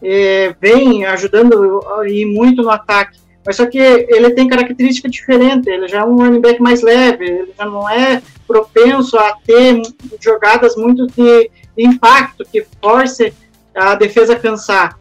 [0.02, 3.20] é, vem ajudando e muito no ataque.
[3.46, 7.24] Mas só que ele tem característica diferente, ele já é um running back mais leve,
[7.24, 9.82] ele já não é propenso a ter
[10.20, 13.34] jogadas muito de impacto, que force
[13.74, 15.00] a defesa a cansar,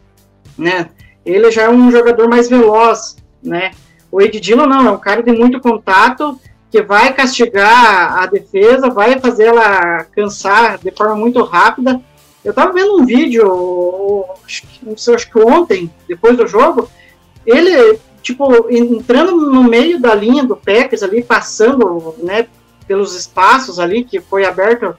[0.57, 0.89] né?
[1.29, 3.71] Ele já é um jogador mais veloz, né?
[4.11, 6.39] O Ed não, é um cara de muito contato,
[6.71, 12.01] que vai castigar a defesa, vai fazer ela cansar de forma muito rápida.
[12.43, 14.25] Eu tava vendo um vídeo,
[14.81, 16.89] não sei, acho que ontem, depois do jogo,
[17.45, 22.47] ele tipo, entrando no meio da linha do Packers ali, passando, né,
[22.85, 24.95] pelos espaços ali que foi aberto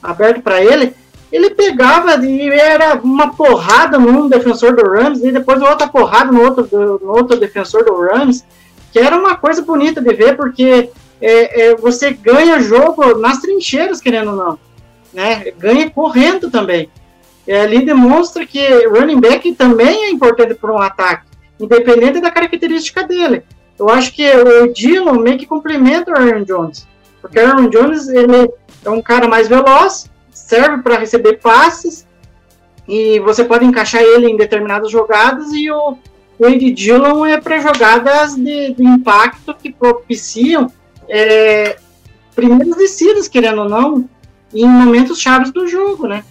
[0.00, 0.94] aberto para ele,
[1.30, 6.42] ele pegava e era uma porrada num defensor do Rams e depois outra porrada no
[6.42, 8.44] outro, no outro defensor do Rams,
[8.92, 14.00] que era uma coisa bonita de ver, porque é, é, você ganha jogo nas trincheiras,
[14.00, 14.58] querendo ou não,
[15.12, 15.52] né?
[15.58, 16.88] Ganha correndo também.
[17.46, 21.26] É, ali demonstra que running back também é importante para um ataque
[21.60, 23.42] independente da característica dele.
[23.78, 26.86] Eu acho que o Dillon meio que complementa o Aaron Jones,
[27.20, 28.50] porque o Aaron Jones ele
[28.84, 32.06] é um cara mais veloz, serve para receber passes
[32.86, 35.98] e você pode encaixar ele em determinadas jogadas e o
[36.38, 40.70] Wade Dillon é para jogadas de, de, impacto que propiciam
[41.08, 41.76] é,
[42.34, 44.08] primeiras descidas, querendo ou não,
[44.54, 46.24] em momentos chaves do jogo, né?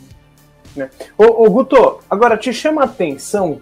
[1.18, 3.62] Ô, ô Guto, agora te chama a atenção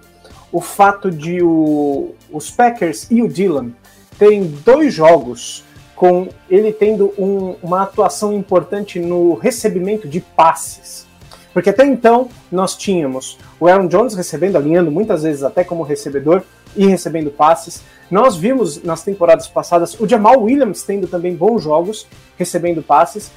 [0.51, 3.71] o fato de o, os Packers e o Dylan
[4.17, 5.63] terem dois jogos
[5.95, 11.05] com ele tendo um, uma atuação importante no recebimento de passes.
[11.53, 16.43] Porque até então nós tínhamos o Aaron Jones recebendo, alinhando muitas vezes até como recebedor
[16.75, 17.81] e recebendo passes.
[18.11, 22.05] Nós vimos nas temporadas passadas o Jamal Williams tendo também bons jogos,
[22.37, 23.31] recebendo passes.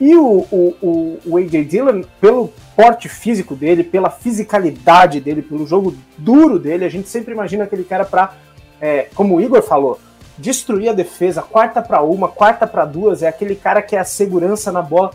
[0.00, 1.64] E o, o, o, A.J.
[1.64, 7.32] Dillon, pelo porte físico dele, pela fisicalidade dele, pelo jogo duro dele, a gente sempre
[7.32, 8.34] imagina aquele cara para,
[8.80, 9.98] é, como o Igor falou,
[10.38, 14.04] destruir a defesa, quarta para uma, quarta para duas, é aquele cara que é a
[14.04, 15.12] segurança na bola.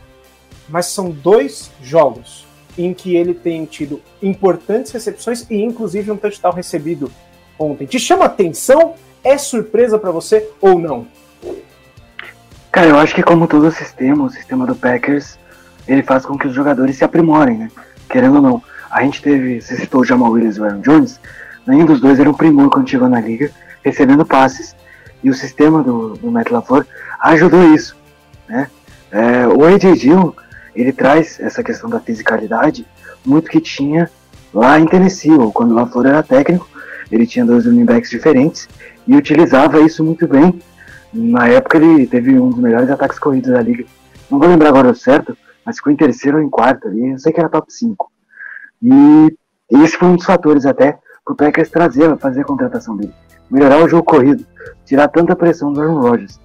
[0.68, 2.46] Mas são dois jogos
[2.78, 7.12] em que ele tem tido importantes recepções e inclusive um touchdown recebido
[7.58, 7.86] ontem.
[7.86, 8.94] Te chama atenção?
[9.24, 11.06] É surpresa para você ou não?
[12.72, 15.38] Cara, eu acho que como todo o sistema, o sistema do Packers,
[15.88, 17.72] ele faz com que os jogadores se aprimorem, né?
[18.10, 18.64] Querendo ou não.
[18.90, 21.20] A gente teve, você citou o Jamal Williams e o Aaron Jones,
[21.66, 23.52] nenhum dos dois era um primor quando chegou na liga,
[23.84, 24.76] recebendo passes.
[25.24, 26.86] E o sistema do, do Matt LaFleur
[27.20, 27.96] ajudou isso,
[28.48, 28.70] né?
[29.12, 30.32] É, o AJ Dillon,
[30.76, 32.86] ele traz essa questão da fisicalidade
[33.26, 34.10] muito que tinha
[34.54, 36.68] lá em Tennessee, ou quando o LaFleur era técnico,
[37.12, 38.70] ele tinha dois running backs diferentes
[39.08, 40.60] e utilizava isso muito bem
[41.14, 43.86] na época ele teve um dos melhores ataques corridos da liga.
[44.30, 47.12] Não vou lembrar agora o certo, mas ficou em terceiro ou em quarto ali.
[47.12, 48.12] Eu sei que era top 5.
[48.82, 49.36] E
[49.72, 53.14] esse foi um dos fatores até pro Packers trazer, fazer a contratação dele.
[53.50, 54.46] Melhorar o jogo corrido,
[54.86, 56.40] tirar tanta pressão do Aaron Rodgers.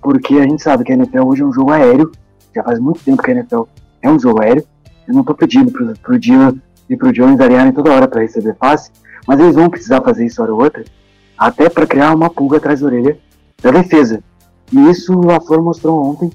[0.00, 2.10] Porque a gente sabe que a NFL hoje é um jogo aéreo.
[2.54, 3.62] Já faz muito tempo que a NFL
[4.02, 4.64] é um jogo aéreo.
[5.06, 6.54] Eu não tô pedindo pro, pro Dylan
[6.88, 8.90] e pro Jones aliarem toda hora para receber passe,
[9.26, 10.84] mas eles vão precisar fazer isso hora ou outra,
[11.38, 13.18] até para criar uma pulga atrás da orelha
[13.62, 14.22] da defesa.
[14.72, 16.32] E isso o LaFleur mostrou ontem,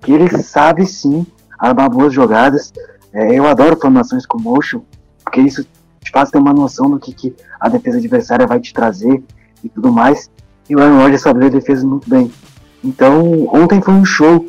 [0.00, 1.26] que ele sabe sim
[1.58, 2.72] armar boas jogadas.
[3.12, 4.82] É, eu adoro formações com motion,
[5.24, 5.64] porque isso
[6.00, 9.22] te faz ter uma noção do que, que a defesa adversária vai te trazer
[9.66, 10.30] e tudo mais.
[10.68, 12.30] E o Aaron Rodgers sabe ler defesa muito bem.
[12.82, 14.46] Então, ontem foi um show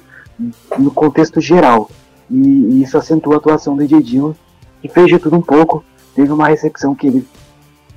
[0.77, 1.89] no contexto geral.
[2.30, 4.34] E, e isso acentuou a atuação do AJ Dillon,
[4.82, 5.84] que fez de tudo um pouco.
[6.15, 7.27] Teve uma recepção que ele,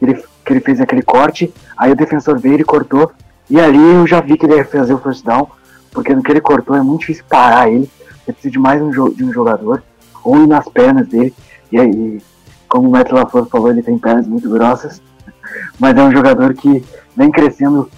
[0.01, 3.11] ele, que ele fez aquele corte, aí o defensor veio e cortou.
[3.49, 5.49] E ali eu já vi que ele ia fazer o first down,
[5.91, 7.91] porque no que ele cortou é muito difícil parar ele.
[8.25, 9.83] Você precisa de mais um, de um jogador,
[10.23, 11.35] ou ir nas pernas dele.
[11.73, 12.23] E aí,
[12.69, 15.03] como o Matt LaFleur falou, ele tem pernas muito grossas.
[15.79, 16.85] Mas é um jogador que
[17.17, 17.91] vem crescendo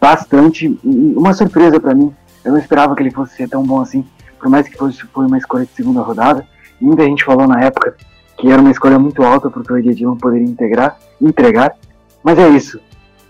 [0.00, 0.78] bastante.
[0.84, 2.14] Uma surpresa pra mim.
[2.44, 4.04] Eu não esperava que ele fosse ser tão bom assim.
[4.38, 6.46] Por mais que fosse foi uma escolha de segunda rodada.
[6.80, 7.96] Muita gente falou na época
[8.36, 11.74] que era uma escolha muito alta porque o AJ Dillon poderia integrar, entregar.
[12.22, 12.78] Mas é isso.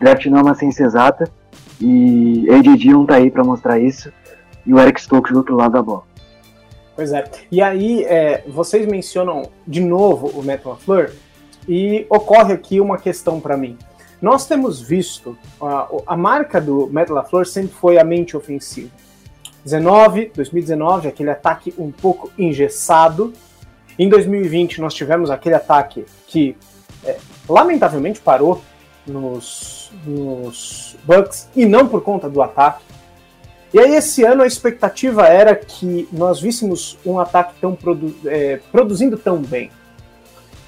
[0.00, 1.30] Draft não é uma ciência exata.
[1.80, 4.12] E AJ Dillon tá aí pra mostrar isso.
[4.66, 6.02] E o Eric Stokes do outro lado da bola.
[6.96, 7.24] Pois é.
[7.52, 11.12] E aí, é, vocês mencionam de novo o Matt LaFleur
[11.68, 13.76] e ocorre aqui uma questão para mim.
[14.20, 18.90] Nós temos visto a, a marca do Matt LaFleur sempre foi a mente ofensiva.
[19.64, 23.32] 19, 2019, aquele ataque um pouco engessado.
[23.98, 26.56] Em 2020, nós tivemos aquele ataque que
[27.04, 27.16] é,
[27.48, 28.62] lamentavelmente parou
[29.06, 32.84] nos, nos Bucks e não por conta do ataque.
[33.74, 38.60] E aí, esse ano, a expectativa era que nós víssemos um ataque tão produ é,
[38.70, 39.70] produzindo tão bem.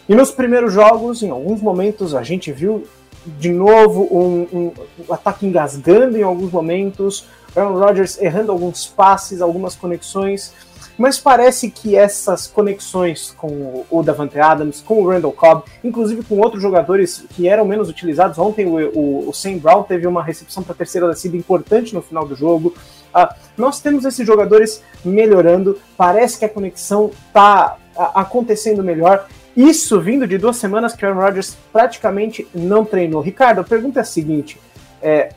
[0.09, 2.87] E nos primeiros jogos, em alguns momentos, a gente viu
[3.27, 9.75] de novo um, um, ataque engasgando em alguns momentos, Aaron Rodgers errando alguns passes, algumas
[9.75, 10.55] conexões,
[10.97, 16.39] mas parece que essas conexões com o Davante Adams, com o Randall Cobb, inclusive com
[16.39, 20.63] outros jogadores que eram menos utilizados, ontem o, o, o Sam Brown teve uma recepção
[20.63, 22.75] para a terceira descida importante no final do jogo,
[23.15, 27.77] uh, nós temos esses jogadores melhorando, parece que a conexão está
[28.15, 29.27] acontecendo melhor,
[29.59, 33.21] isso vindo de duas semanas que o Aaron Rodgers praticamente não treinou.
[33.21, 34.57] Ricardo, a pergunta é a seguinte:
[35.03, 35.31] é,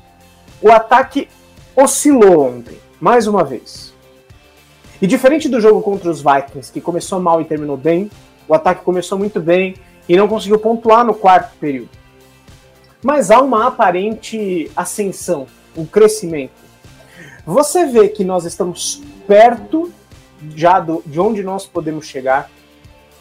[0.62, 1.28] o ataque
[1.76, 3.96] oscilou ontem, mais uma vez.
[5.02, 8.12] E diferente do jogo contra os Vikings, que começou mal e terminou bem,
[8.48, 9.76] o ataque começou muito bem
[10.08, 11.90] e não conseguiu pontuar no quarto período.
[13.02, 16.54] Mas há uma aparente ascensão, um crescimento.
[17.44, 19.92] Você vê que nós estamos perto
[20.56, 22.52] já do, de onde nós podemos chegar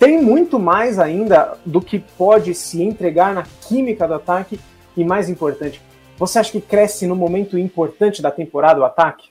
[0.01, 4.59] tem muito mais ainda do que pode se entregar na química do ataque
[4.97, 5.81] e mais importante,
[6.17, 9.29] você acha que cresce no momento importante da temporada o ataque?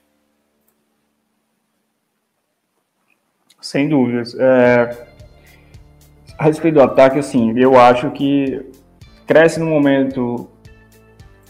[3.60, 4.36] Sem dúvidas.
[4.39, 5.08] É...
[6.38, 8.63] A respeito do ataque, assim, eu acho que
[9.25, 10.47] cresce no momento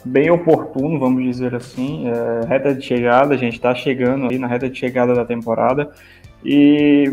[0.04, 4.48] bem oportuno, vamos dizer assim, é, reta de chegada, a gente está chegando ali na
[4.48, 5.92] reta de chegada da temporada
[6.44, 7.04] e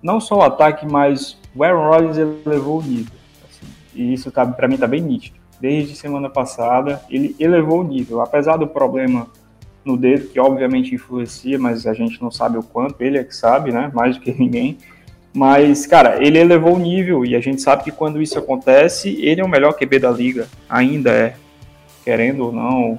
[0.00, 3.12] não só o ataque, mas o Aaron Rodgers elevou o nível.
[3.44, 5.36] Assim, e isso tá, para mim está bem nítido.
[5.60, 8.20] Desde semana passada, ele elevou o nível.
[8.20, 9.26] Apesar do problema
[9.84, 13.34] no dedo, que obviamente influencia, mas a gente não sabe o quanto, ele é que
[13.34, 13.90] sabe, né?
[13.94, 14.76] Mais do que ninguém.
[15.32, 19.40] Mas, cara, ele elevou o nível e a gente sabe que quando isso acontece, ele
[19.40, 20.48] é o melhor QB da liga.
[20.68, 21.34] Ainda é,
[22.04, 22.96] querendo ou não.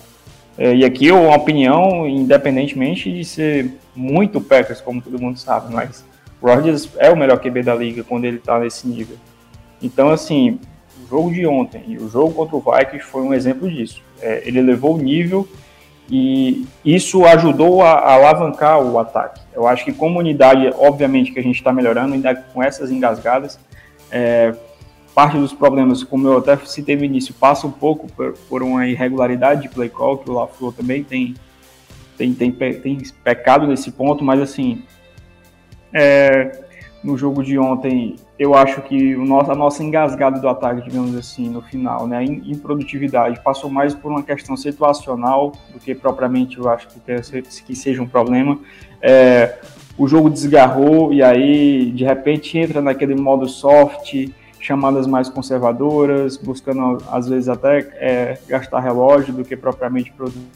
[0.58, 6.06] É, e aqui uma opinião, independentemente de ser muito Packers, como todo mundo sabe, mas
[6.42, 9.18] Rodgers é o melhor QB da liga quando ele tá nesse nível.
[9.82, 10.60] Então, assim,
[11.04, 14.02] o jogo de ontem e o jogo contra o Vikings foi um exemplo disso.
[14.22, 15.48] É, ele elevou o nível
[16.10, 19.42] e isso ajudou a, a, alavancar o ataque.
[19.54, 23.60] Eu acho que como unidade, obviamente que a gente está melhorando, ainda com essas engasgadas,
[24.10, 24.56] é,
[25.14, 28.88] parte dos problemas, como eu até citei no início, passa um pouco por, por uma
[28.88, 31.36] irregularidade de play call, que o LaFleur também tem,
[32.18, 34.84] tem, tem, tem pecado nesse ponto, mas assim,
[35.98, 36.52] é,
[37.04, 41.16] no jogo de ontem, eu acho que o nosso, a nossa engasgada do ataque, digamos
[41.16, 46.60] assim, no final, né, em, produtividade, passou mais por uma questão situacional do que propriamente
[46.60, 48.60] eu acho que, que seja um problema.
[49.02, 49.58] É,
[49.98, 54.14] o jogo desgarrou e aí, de repente, entra naquele modo soft,
[54.60, 60.48] chamadas mais conservadoras, buscando, às vezes, até é, gastar relógio do que propriamente produzir.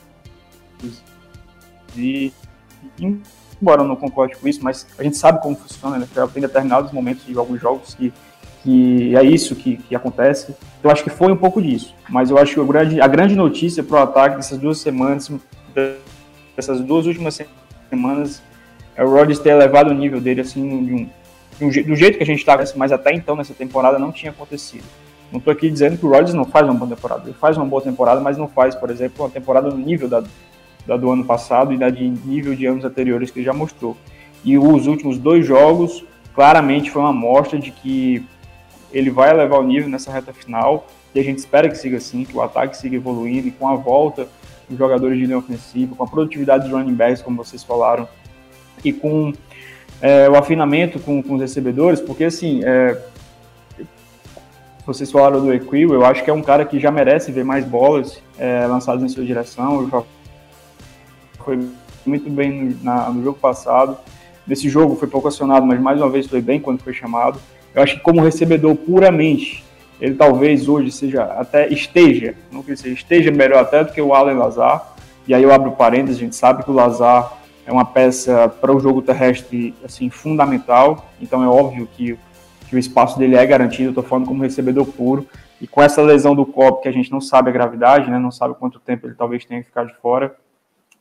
[3.62, 6.08] Embora eu não concorde com isso, mas a gente sabe como funciona, né?
[6.34, 8.12] Tem determinados momentos de alguns jogos que,
[8.64, 10.52] que é isso que, que acontece.
[10.80, 11.94] Então, eu acho que foi um pouco disso.
[12.10, 15.30] Mas eu acho que a grande, a grande notícia para o ataque dessas duas semanas,
[16.56, 17.40] dessas duas últimas
[17.90, 18.42] semanas,
[18.96, 22.26] é o Rodgers ter elevado o nível dele, assim, de um, do jeito que a
[22.26, 24.84] gente estava, mas até então nessa temporada não tinha acontecido.
[25.32, 27.24] Não estou aqui dizendo que o Rodgers não faz uma boa temporada.
[27.26, 30.24] Ele faz uma boa temporada, mas não faz, por exemplo, uma temporada no nível da,
[30.86, 33.96] da do ano passado e da de nível de anos anteriores que ele já mostrou.
[34.44, 36.04] E os últimos dois jogos,
[36.34, 38.26] claramente foi uma amostra de que
[38.92, 42.24] ele vai elevar o nível nessa reta final e a gente espera que siga assim,
[42.24, 44.28] que o ataque siga evoluindo e com a volta
[44.68, 48.08] dos jogadores de linha ofensiva, com a produtividade dos running backs, como vocês falaram,
[48.84, 49.34] e com
[50.02, 52.98] é, o afinamento com, com os recebedores, porque assim, é,
[54.86, 57.64] vocês falaram do Equil, eu acho que é um cara que já merece ver mais
[57.64, 59.88] bolas é, lançadas em sua direção.
[59.90, 60.04] Já
[61.42, 61.60] foi
[62.06, 63.98] muito bem no, na, no jogo passado.
[64.46, 67.40] Nesse jogo foi pouco acionado, mas mais uma vez foi bem quando foi chamado.
[67.74, 69.64] Eu acho que como recebedor puramente,
[70.00, 74.38] ele talvez hoje seja até esteja, não dizer, esteja melhor até do que o Allen
[74.38, 74.96] Lazar.
[75.28, 78.76] E aí eu abro parênteses, a gente sabe que o Lazar é uma peça para
[78.76, 82.18] o jogo terrestre assim fundamental, então é óbvio que,
[82.68, 85.28] que o espaço dele é garantido, estou falando como recebedor puro.
[85.62, 88.32] E com essa lesão do copo, que a gente não sabe a gravidade, né, não
[88.32, 90.36] sabe quanto tempo ele talvez tenha que ficar de fora,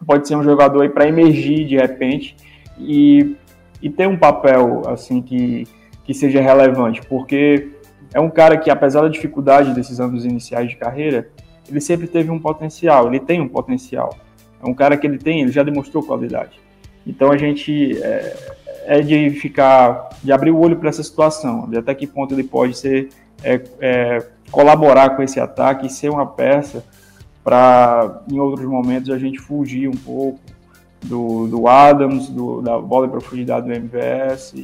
[0.05, 2.37] pode ser um jogador aí para emergir de repente
[2.79, 3.37] e,
[3.83, 5.67] e ter um papel assim que,
[6.05, 7.69] que seja relevante, porque
[8.13, 11.29] é um cara que, apesar da dificuldade desses anos iniciais de carreira,
[11.69, 14.17] ele sempre teve um potencial, ele tem um potencial.
[14.63, 16.59] É um cara que ele tem, ele já demonstrou qualidade.
[17.07, 18.37] Então a gente é,
[18.87, 22.45] é de ficar, de abrir o olho para essa situação, de até que ponto ele
[22.45, 23.09] pode ser,
[23.43, 26.85] é, é, colaborar com esse ataque e ser uma peça
[27.43, 30.41] para, em outros momentos, a gente fugir um pouco
[31.03, 34.55] do, do Adams, do, da bola em profundidade do MVS,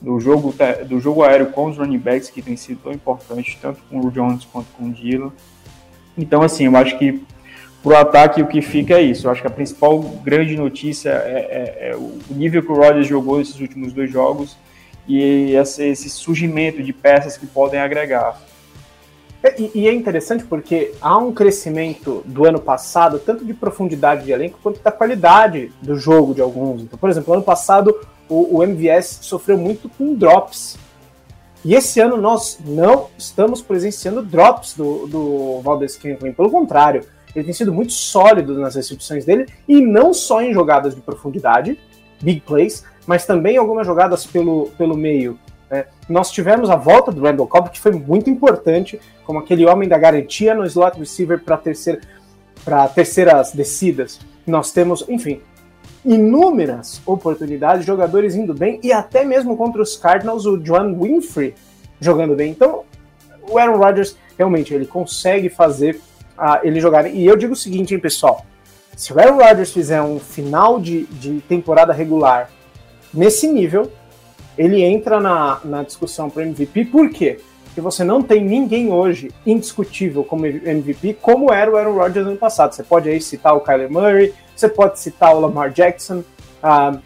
[0.00, 0.54] do jogo,
[0.86, 4.10] do jogo aéreo com os running backs, que tem sido tão importante, tanto com o
[4.10, 5.32] Jones quanto com o Dylan.
[6.16, 7.22] Então, assim, eu acho que
[7.82, 9.26] pro ataque o que fica é isso.
[9.26, 13.06] Eu acho que a principal grande notícia é, é, é o nível que o Rodgers
[13.06, 14.56] jogou nesses últimos dois jogos
[15.06, 18.40] e esse, esse surgimento de peças que podem agregar.
[19.42, 24.24] É, e, e, é interessante porque há um crescimento do ano passado, tanto de profundidade
[24.24, 26.82] de elenco quanto da qualidade do jogo de alguns.
[26.82, 27.94] Então, por exemplo, ano passado
[28.28, 30.78] o, o MVS sofreu muito com drops.
[31.64, 37.44] E esse ano nós não estamos presenciando drops do, do Valdez Scantling, pelo contrário, ele
[37.44, 41.78] tem sido muito sólido nas recepções dele, e não só em jogadas de profundidade,
[42.20, 45.38] big plays, mas também algumas jogadas pelo, pelo meio.
[46.12, 49.96] Nós tivemos a volta do Randall Cobb, que foi muito importante, como aquele homem da
[49.96, 52.00] garantia no slot receiver para terceira,
[52.94, 54.20] terceiras descidas.
[54.46, 55.40] Nós temos, enfim,
[56.04, 61.54] inúmeras oportunidades, jogadores indo bem, e até mesmo contra os Cardinals, o John Winfrey
[61.98, 62.50] jogando bem.
[62.50, 62.82] Então,
[63.48, 65.98] o Aaron Rodgers, realmente, ele consegue fazer
[66.36, 67.10] uh, ele jogar.
[67.10, 68.44] E eu digo o seguinte, hein, pessoal.
[68.94, 72.50] Se o Aaron Rodgers fizer um final de, de temporada regular
[73.14, 73.90] nesse nível,
[74.56, 76.86] ele entra na, na discussão para MVP.
[76.86, 77.38] Por quê?
[77.64, 82.36] Porque você não tem ninguém hoje indiscutível como MVP, como era o Aaron Rodgers no
[82.36, 82.74] passado.
[82.74, 86.22] Você pode aí citar o Kyler Murray, você pode citar o Lamar Jackson.
[86.62, 87.00] Uh,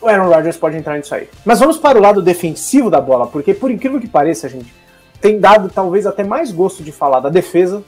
[0.00, 1.28] o Aaron Rodgers pode entrar nisso aí.
[1.44, 4.72] Mas vamos para o lado defensivo da bola, porque por incrível que pareça, gente,
[5.20, 7.82] tem dado talvez até mais gosto de falar da defesa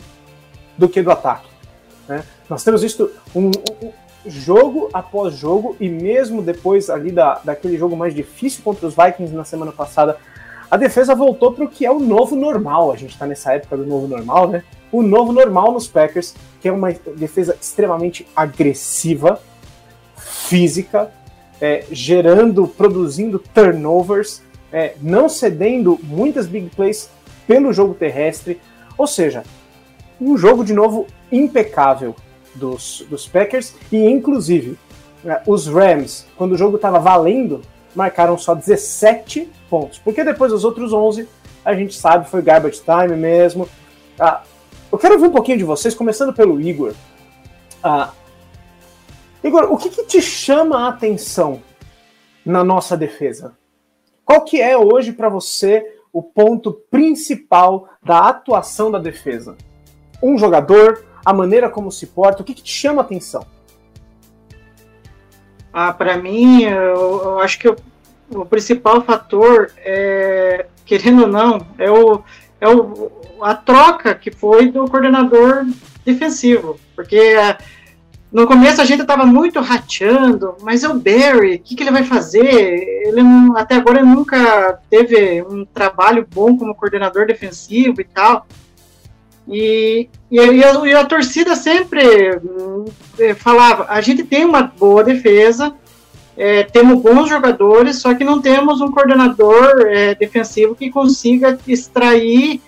[0.77, 1.49] do que do ataque.
[2.09, 2.25] Né?
[2.49, 3.93] Nós temos visto um, um,
[4.27, 9.35] jogo após jogo, e mesmo depois ali da, daquele jogo mais difícil contra os Vikings
[9.35, 10.17] na semana passada,
[10.71, 12.93] a defesa voltou para o que é o novo normal.
[12.93, 14.65] A gente está nessa época do novo normal, né?
[14.91, 19.41] O novo normal nos Packers, que é uma defesa extremamente agressiva,
[20.17, 21.11] física,
[21.61, 24.43] é, gerando, produzindo turnovers,
[24.73, 27.11] é, não cedendo muitas big plays
[27.47, 28.61] pelo jogo terrestre.
[28.97, 29.45] Ou seja,
[30.21, 32.15] um jogo de novo impecável
[32.55, 34.79] dos, dos Packers e inclusive
[35.23, 37.63] né, os Rams, quando o jogo estava valendo,
[37.95, 41.29] marcaram só 17 pontos, porque depois os outros 11
[41.65, 43.69] a gente sabe foi garbage time mesmo.
[44.19, 44.43] Ah,
[44.91, 46.95] eu quero ouvir um pouquinho de vocês, começando pelo Igor.
[47.83, 48.13] Ah,
[49.43, 51.63] Igor, o que, que te chama a atenção
[52.45, 53.57] na nossa defesa?
[54.25, 59.57] Qual que é hoje para você o ponto principal da atuação da defesa?
[60.23, 63.45] Um jogador, a maneira como se porta, o que, que te chama a atenção?
[65.73, 71.91] Ah, para mim, eu, eu, acho que o, principal fator, é, querendo ou não, é,
[71.91, 72.23] o,
[72.61, 73.11] é o,
[73.41, 75.65] a troca que foi do coordenador
[76.05, 76.79] defensivo.
[76.95, 77.57] Porque é,
[78.31, 81.91] no começo a gente estava muito rateando, mas é o Barry, o que, que, ele
[81.91, 82.45] vai fazer?
[83.07, 83.21] Ele
[83.57, 88.47] até agora nunca teve um trabalho bom como coordenador defensivo e tal.
[89.49, 90.53] E, e, a,
[90.87, 92.03] e a, torcida sempre
[93.19, 95.75] é, falava: a gente tem uma boa defesa,
[96.37, 102.61] é, temos bons jogadores, só que não temos um coordenador é, defensivo que consiga extrair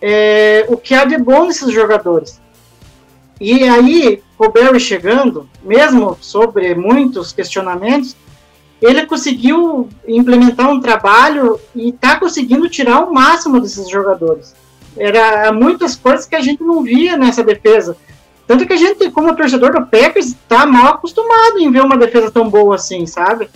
[0.00, 2.40] é, o que há de bom nesses jogadores.
[3.40, 8.16] E aí, o Barry chegando, mesmo sobre muitos questionamentos,
[8.80, 14.54] ele conseguiu implementar um trabalho e está conseguindo tirar o máximo desses jogadores.
[14.98, 17.96] Era muitas coisas que a gente não via nessa defesa.
[18.46, 22.30] Tanto que a gente, como torcedor do Packers, está mal acostumado em ver uma defesa
[22.30, 23.48] tão boa assim, sabe?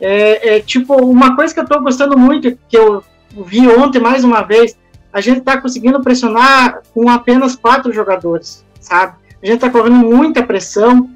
[0.00, 3.04] É, é, tipo, uma coisa que eu tô gostando muito, que eu
[3.46, 4.76] vi ontem mais uma vez,
[5.12, 9.14] a gente tá conseguindo pressionar com apenas quatro jogadores, sabe?
[9.40, 11.08] A gente tá correndo muita pressão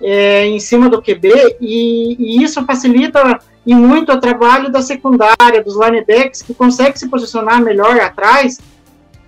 [0.00, 5.62] é, em cima do QB e, e, isso facilita e muito o trabalho da secundária,
[5.62, 8.58] dos linebacks, que consegue se posicionar melhor atrás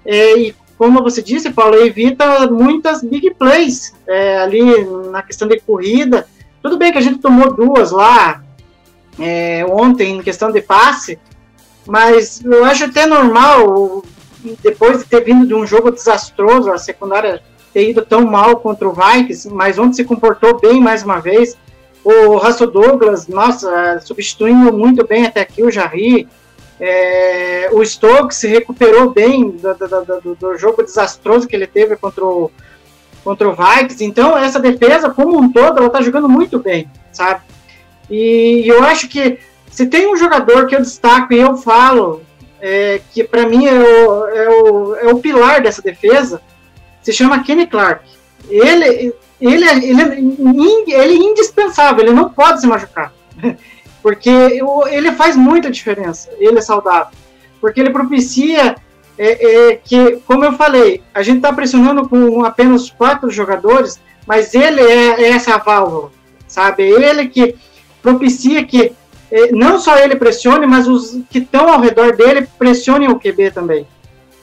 [0.05, 5.61] é, e como você disse, Paulo, evita muitas big plays é, ali na questão de
[5.61, 6.27] corrida.
[6.63, 8.43] Tudo bem que a gente tomou duas lá,
[9.19, 11.19] é, ontem em questão de passe,
[11.87, 14.03] mas eu acho até normal,
[14.63, 17.43] depois de ter vindo de um jogo desastroso, a secundária
[17.73, 21.57] ter ido tão mal contra o Vikings, mas ontem se comportou bem mais uma vez.
[22.05, 26.29] O Russell Douglas, nossa, substituindo muito bem até aqui o Jarry.
[26.85, 31.95] É, o Stokes se recuperou bem do, do, do, do, jogo desastroso que ele teve
[31.95, 32.51] contra o,
[33.23, 34.05] contra o Vikings.
[34.05, 37.43] Então, essa defesa, como um todo, ela tá jogando muito bem, sabe?
[38.11, 39.39] E eu acho que
[39.71, 42.21] se tem um jogador que eu destaco e eu falo
[42.61, 46.43] é, que para mim é o, é, o, é o pilar dessa defesa,
[47.01, 48.05] se chama Kenny Clark.
[48.51, 53.13] Ele, ele, ele, ele é indispensável, ele não pode se machucar.
[54.03, 57.13] Porque ele faz muita diferença, ele é saudável.
[57.61, 58.75] Porque ele propicia
[59.17, 64.55] é, é, que, como eu falei, a gente está pressionando com apenas quatro jogadores, mas
[64.55, 66.11] ele é, é essa válvula,
[66.49, 66.83] sabe?
[66.83, 67.55] Ele que
[68.03, 68.93] propicia que
[69.31, 73.53] eh, não só ele pressione, mas os que estão ao redor dele pressionem o QB
[73.53, 73.87] também.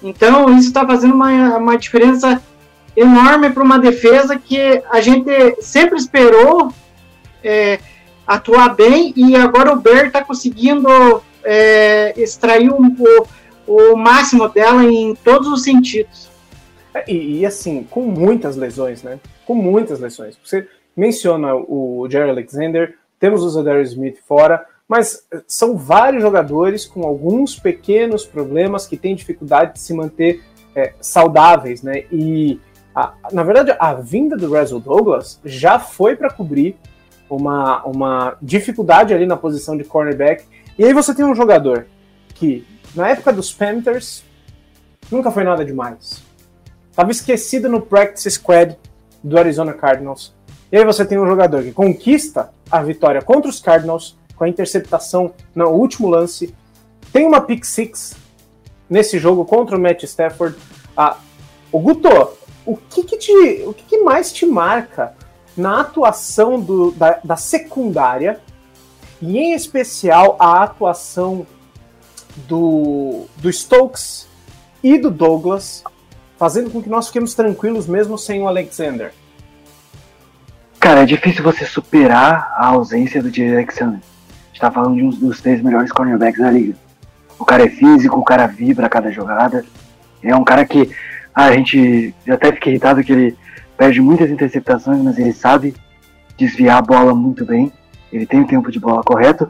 [0.01, 2.41] Então, isso está fazendo uma, uma diferença
[2.95, 5.29] enorme para uma defesa que a gente
[5.61, 6.73] sempre esperou
[7.43, 7.79] é,
[8.29, 10.87] atuar bem e agora o Bear está conseguindo
[11.43, 16.29] é, extrair o, o, o, máximo dela em todos os sentidos.
[17.07, 19.19] E, e, assim, com muitas lesões, né?
[19.47, 20.37] Com muitas lesões.
[20.43, 27.07] Você menciona o Jerry Alexander, temos o Zadarius Smith fora, mas são vários jogadores com
[27.07, 30.43] alguns pequenos problemas que têm dificuldade de se manter
[30.75, 32.03] é, saudáveis, né?
[32.11, 32.59] E
[32.93, 36.77] a, na verdade a vinda do Russell Douglas já foi para cobrir
[37.29, 40.45] uma, uma dificuldade ali na posição de cornerback.
[40.77, 41.87] E aí você tem um jogador
[42.33, 42.65] que
[42.95, 44.23] na época dos Panthers
[45.11, 46.23] nunca foi nada demais.
[46.89, 48.77] Estava esquecido no practice squad
[49.23, 50.33] do Arizona Cardinals.
[50.71, 54.49] E aí você tem um jogador que conquista a vitória contra os Cardinals com a
[54.49, 56.53] interceptação no último lance.
[57.11, 58.15] Tem uma pick six
[58.89, 60.55] nesse jogo contra o Matt Stafford.
[60.95, 61.17] Ah,
[61.71, 62.09] o Guto,
[62.65, 65.13] o que, que, te, o que, que mais te marca
[65.59, 68.39] na atuação do, da, da secundária
[69.21, 71.45] e em especial a atuação
[72.47, 74.27] do, do Stokes
[74.81, 75.83] e do Douglas,
[76.37, 79.11] fazendo com que nós fiquemos tranquilos mesmo sem o Alexander?
[80.79, 83.99] Cara, é difícil você superar a ausência do Jerry Alexander.
[83.99, 86.75] A gente tá falando de um dos três melhores cornerbacks da liga.
[87.37, 89.65] O cara é físico, o cara vibra a cada jogada.
[90.23, 90.89] É um cara que
[91.35, 93.37] ah, a gente até fica irritado que ele
[93.79, 95.73] perde muitas interceptações, mas ele sabe
[96.37, 97.71] desviar a bola muito bem.
[98.11, 99.49] Ele tem o tempo de bola correto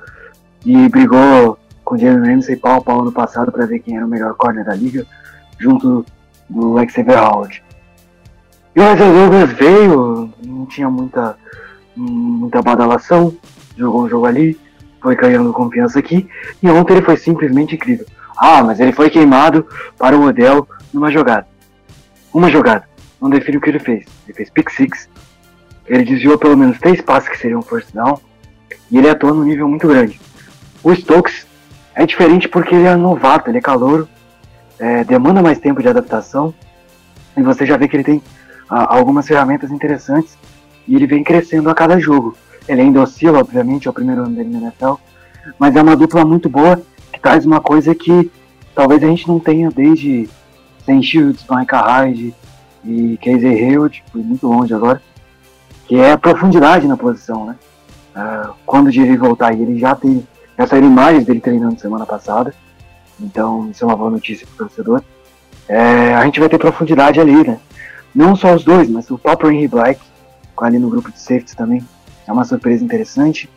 [0.64, 4.06] e brigou com o Jalen Ramsey pau a pau no passado para ver quem era
[4.06, 5.04] o melhor corner da liga,
[5.58, 6.06] junto
[6.48, 7.64] do Xavier Howard.
[8.76, 11.36] E o Isaiah Douglas veio, não tinha muita,
[11.96, 13.36] muita badalação,
[13.76, 14.60] jogou um jogo ali,
[15.02, 16.30] foi ganhando confiança aqui,
[16.62, 18.06] e ontem ele foi simplesmente incrível.
[18.38, 19.66] Ah, mas ele foi queimado
[19.98, 21.48] para o Odell numa jogada.
[22.32, 22.89] Uma jogada.
[23.22, 24.06] Não define o que ele fez.
[24.26, 25.10] Ele fez pick six,
[25.88, 28.20] ele desviou pelo menos três passes que seriam first down,
[28.92, 30.20] e ele atua num nível muito grande.
[30.84, 31.46] O Stokes
[31.96, 34.08] é diferente porque ele é novato, ele é calouro,
[34.78, 36.54] é, demanda mais tempo de adaptação,
[37.36, 38.24] e você já vê que ele tem
[38.70, 40.38] algumas ferramentas interessantes
[40.88, 42.38] e ele vem crescendo a cada jogo.
[42.68, 44.94] Ele ainda oscila, obviamente, é o primeiro ano dele na NFL,
[45.58, 46.80] mas é uma dupla muito boa
[47.12, 48.32] que traz uma coisa que
[48.76, 50.30] talvez a gente não tenha desde
[50.86, 52.36] Sam Shields, Micah Hyde
[52.84, 55.02] e Casey Hayward, foi muito longe agora,
[55.88, 57.56] que é a profundidade na posição, né?
[58.16, 60.28] Uh, quando o voltar, ele já tem,
[60.58, 62.54] já saíram imagens dele treinando semana passada,
[63.20, 65.04] então isso é uma boa notícia para o torcedor.
[65.68, 67.60] É, a gente vai ter profundidade ali, né?
[68.14, 70.02] Não só os dois, mas o próprio Henry Black,
[70.60, 71.86] ali no grupo de safeties também,
[72.28, 73.50] é uma surpresa interessante.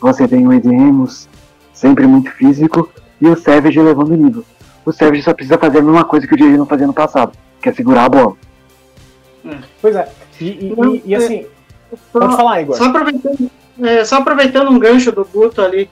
[0.00, 1.28] Você tem o Edemos,
[1.72, 4.44] sempre muito físico, e o Savage elevando o nível.
[4.84, 7.32] O Savage só precisa fazer a mesma coisa que o Jerry não fazia no passado,
[7.60, 8.36] que é segurar a bola.
[9.80, 10.08] Pois é,
[10.40, 11.46] e, e, e, e assim,
[12.12, 12.76] só, pode falar, Igor.
[12.76, 13.50] Só aproveitando,
[13.82, 15.90] é, só aproveitando um gancho do Guto ali,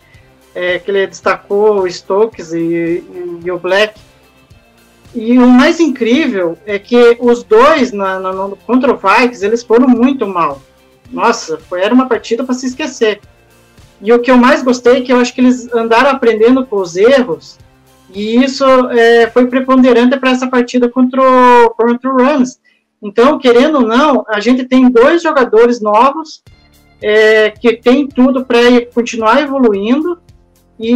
[0.55, 3.99] é, que ele destacou o Stokes e, e, e o Black,
[5.17, 9.63] E o mais incrível é que os dois na, na, no, contra o Vikings, eles
[9.63, 10.61] foram muito mal.
[11.11, 13.21] Nossa, foi, era uma partida para se esquecer.
[14.03, 16.77] E o que eu mais gostei é que eu acho que eles andaram aprendendo com
[16.77, 17.59] os erros,
[18.13, 22.61] e isso é, foi preponderante para essa partida contra o, contra o Rams.
[23.07, 26.43] Então, querendo ou não, a gente tem dois jogadores novos
[27.01, 28.59] é, que tem tudo para
[28.93, 30.19] continuar evoluindo
[30.77, 30.93] e,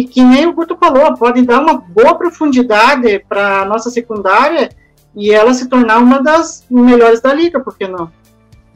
[0.00, 4.68] e, que nem o Guto falou, podem dar uma boa profundidade para a nossa secundária
[5.16, 8.12] e ela se tornar uma das melhores da liga, por que não?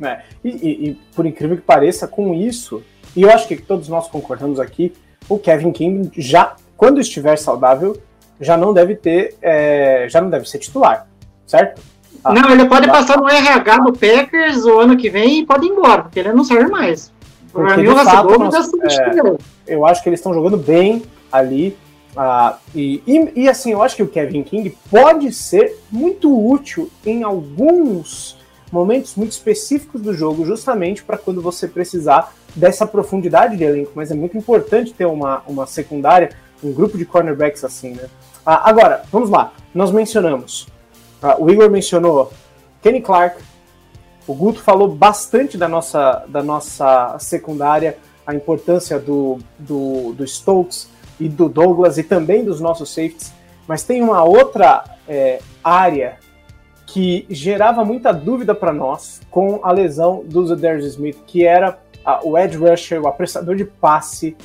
[0.03, 2.83] É, e, e, e, por incrível que pareça, com isso,
[3.14, 4.95] e eu acho que todos nós concordamos aqui,
[5.29, 8.01] o Kevin King já, quando estiver saudável,
[8.41, 11.07] já não deve ter, é, já não deve ser titular,
[11.47, 11.91] certo?
[12.25, 15.66] Ah, não, ele pode passar no RH do Packers o ano que vem e pode
[15.66, 17.12] ir embora, porque ele não serve mais.
[17.53, 21.77] Porque, mim, fato, nós, é, eu acho que eles estão jogando bem ali.
[22.16, 26.91] Uh, e, e, e, assim, eu acho que o Kevin King pode ser muito útil
[27.05, 28.39] em alguns
[28.70, 33.93] momentos muito específicos do jogo, justamente para quando você precisar dessa profundidade de elenco.
[33.95, 36.31] Mas é muito importante ter uma, uma secundária,
[36.62, 38.05] um grupo de cornerbacks assim, né?
[38.47, 39.53] Uh, agora, vamos lá.
[39.75, 40.66] Nós mencionamos
[41.23, 42.33] Uh, o Igor mencionou
[42.83, 43.43] Kenny Clark,
[44.27, 50.89] o Guto falou bastante da nossa, da nossa secundária, a importância do, do, do Stokes
[51.18, 53.33] e do Douglas e também dos nossos safeties,
[53.66, 56.18] mas tem uma outra é, área
[56.87, 62.29] que gerava muita dúvida para nós com a lesão do Zadarius Smith, que era uh,
[62.29, 64.37] o edge rusher, o apressador de passe,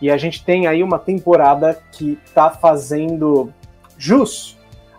[0.00, 3.52] e a gente tem aí uma temporada que está fazendo
[3.98, 4.55] jus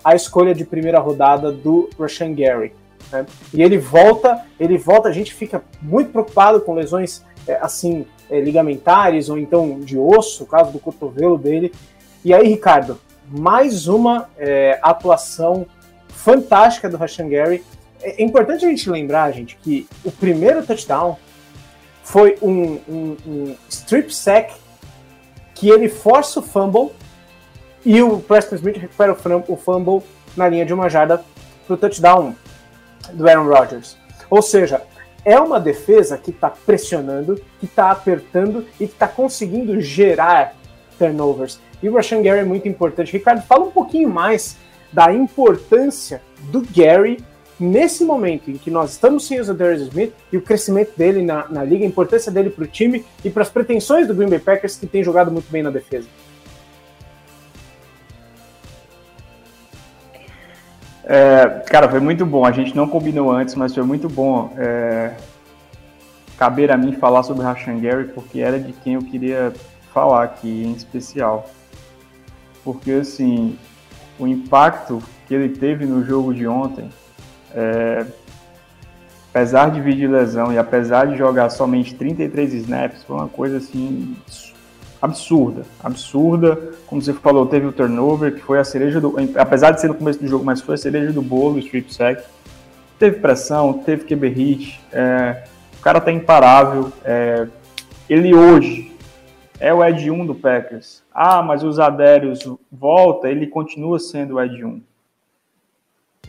[0.08, 2.74] a escolha de primeira rodada do Rashan Gary.
[3.12, 3.26] Né?
[3.54, 8.40] E ele volta, ele volta, a gente fica muito preocupado com lesões é, assim é,
[8.40, 11.74] ligamentares ou então de osso, o caso do cotovelo dele.
[12.24, 12.98] E aí, Ricardo,
[13.30, 15.66] mais uma é, atuação
[16.08, 17.62] fantástica do Rashan Gary.
[18.02, 21.18] É, é importante a gente lembrar, gente, que o primeiro touchdown
[22.02, 24.54] foi um, um, um strip sack
[25.54, 26.92] que ele força o fumble
[27.88, 29.16] e o Preston Smith recupera
[29.48, 30.04] o fumble
[30.36, 31.24] na linha de uma jarda
[31.66, 32.36] para o touchdown
[33.14, 33.96] do Aaron Rodgers.
[34.30, 34.82] Ou seja,
[35.24, 40.54] é uma defesa que está pressionando, que está apertando e que está conseguindo gerar
[41.00, 41.62] turnovers.
[41.82, 43.14] E o Rashan Gary é muito importante.
[43.14, 44.58] Ricardo, fala um pouquinho mais
[44.92, 46.22] da importância
[46.52, 47.24] do Gary
[47.58, 51.48] nesse momento em que nós estamos sem o Zadarius Smith e o crescimento dele na,
[51.48, 54.40] na liga, a importância dele para o time e para as pretensões do Green Bay
[54.40, 56.06] Packers, que tem jogado muito bem na defesa.
[61.10, 62.46] É, cara, foi muito bom.
[62.46, 65.14] A gente não combinou antes, mas foi muito bom é,
[66.38, 69.54] caber a mim falar sobre Rashan Gary, porque era de quem eu queria
[69.94, 71.50] falar aqui em especial.
[72.62, 73.58] Porque, assim,
[74.20, 76.90] o impacto que ele teve no jogo de ontem,
[77.56, 78.06] é,
[79.30, 83.58] apesar de vir de lesão e apesar de jogar somente 33 snaps, foi uma coisa,
[83.58, 84.18] assim,
[85.02, 86.74] absurda, absurda.
[86.88, 89.16] Como você falou, teve o turnover, que foi a cereja do.
[89.38, 91.94] Apesar de ser no começo do jogo, mas foi a cereja do bolo, o strip
[91.94, 92.24] sack.
[92.98, 94.82] Teve pressão, teve QB hit.
[94.92, 95.44] É,
[95.78, 96.92] o cara tá imparável.
[97.04, 97.48] É,
[98.10, 98.96] ele hoje
[99.60, 101.04] é o Ed 1 do Packers.
[101.14, 102.40] Ah, mas os Adérios
[102.72, 104.82] volta, ele continua sendo o Ed 1.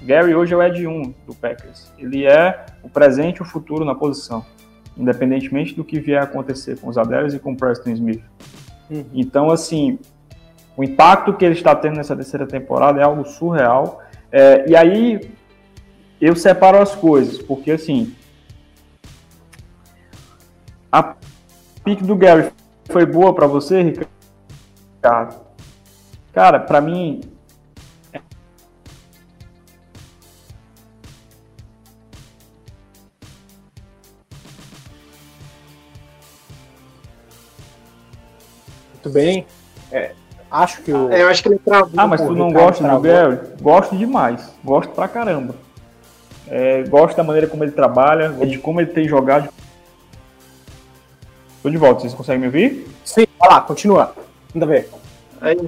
[0.03, 1.93] Gary hoje é o Ed 1 do Packers.
[1.99, 4.45] Ele é o presente e o futuro na posição
[4.99, 8.23] independentemente do que vier a acontecer com os Adelios e com o Preston Smith.
[8.91, 9.05] Uhum.
[9.15, 9.99] Então, assim,
[10.77, 14.03] o impacto que ele está tendo nessa terceira temporada é algo surreal.
[14.31, 15.31] É, e aí
[16.21, 18.15] eu separo as coisas, porque assim,
[20.91, 21.15] a
[21.85, 22.51] pick do Gary
[22.87, 23.83] foi boa para você,
[25.03, 25.37] Ricardo?
[26.33, 27.21] Cara, para mim
[39.09, 39.47] muito bem.
[39.91, 40.13] É,
[40.51, 41.11] acho que o.
[41.11, 41.91] É, eu acho que ele travou.
[41.97, 43.39] Ah, mas tu não gosta do Gary?
[43.61, 44.53] Gosto demais.
[44.63, 45.55] Gosto pra caramba.
[46.47, 49.49] É, gosto da maneira como ele trabalha, de como ele tem jogado.
[51.63, 52.87] Tô de volta, vocês conseguem me ouvir?
[53.05, 54.15] Sim, vai lá, continua.
[54.55, 54.89] Manda ver.
[55.41, 55.59] Aí.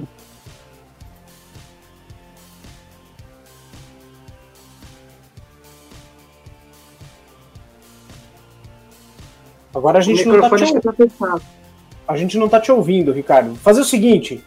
[9.73, 11.60] Agora a gente não tá te ouvindo.
[12.07, 13.55] A gente não tá te ouvindo, Ricardo.
[13.55, 14.43] Fazer o seguinte.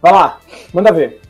[0.00, 0.40] Vai lá,
[0.72, 1.20] manda ver.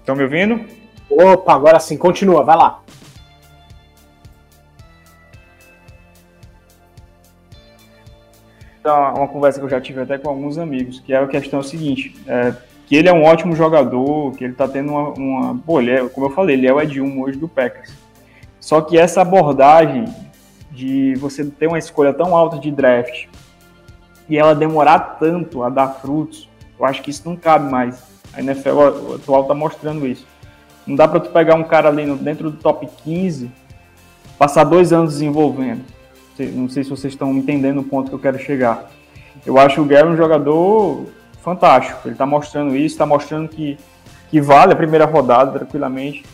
[0.00, 0.64] Estão me ouvindo?
[1.08, 2.82] Opa, agora sim, continua, vai lá.
[8.80, 11.62] Então, uma conversa que eu já tive até com alguns amigos, que é a questão
[11.62, 12.54] seguinte: é,
[12.86, 15.08] que ele é um ótimo jogador, que ele tá tendo uma.
[15.12, 17.94] uma pô, é, como eu falei, ele é o Ed 1 hoje do Packers.
[18.60, 20.04] Só que essa abordagem
[20.74, 23.26] de você ter uma escolha tão alta de draft
[24.28, 26.48] e ela demorar tanto a dar frutos,
[26.78, 28.02] eu acho que isso não cabe mais.
[28.32, 30.26] A NFL atual tá mostrando isso.
[30.86, 33.50] Não dá para tu pegar um cara ali no, dentro do top 15,
[34.36, 35.84] passar dois anos desenvolvendo.
[36.38, 38.90] Não sei se vocês estão entendendo o ponto que eu quero chegar.
[39.46, 41.06] Eu acho o Gary um jogador
[41.40, 42.00] fantástico.
[42.04, 43.78] Ele está mostrando isso, está mostrando que,
[44.30, 46.24] que vale a primeira rodada tranquilamente.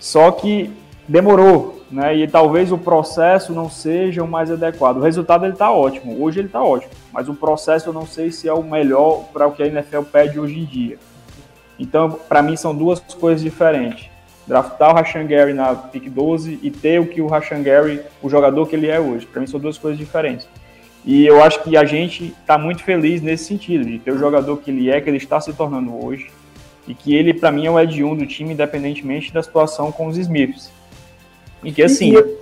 [0.00, 0.72] Só que
[1.08, 2.14] demorou, né?
[2.14, 4.98] E talvez o processo não seja o mais adequado.
[4.98, 6.22] O resultado ele está ótimo.
[6.22, 9.46] Hoje ele está ótimo, mas o processo eu não sei se é o melhor para
[9.46, 10.98] o que a NFL pede hoje em dia.
[11.78, 14.10] Então, para mim são duas coisas diferentes.
[14.46, 18.28] Draftar o Rashan Gary na pick 12 e ter o que o Rashan Gary, o
[18.28, 19.26] jogador que ele é hoje.
[19.26, 20.48] Para mim são duas coisas diferentes.
[21.04, 24.56] E eu acho que a gente está muito feliz nesse sentido, de ter o jogador
[24.58, 26.30] que ele é, que ele está se tornando hoje,
[26.86, 30.06] e que ele, para mim, é o Ed 1 do time, independentemente da situação com
[30.06, 30.70] os Smiths.
[31.62, 32.16] E que assim.
[32.16, 32.38] E...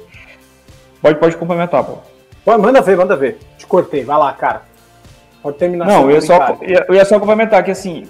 [1.01, 1.99] Pode, pode complementar, pô.
[2.59, 3.39] Manda ver, manda ver.
[3.59, 4.63] Te cortei, vai lá, cara.
[5.43, 5.87] Pode terminar.
[5.87, 6.59] Não, eu ia, só,
[6.89, 8.07] eu ia só complementar que assim.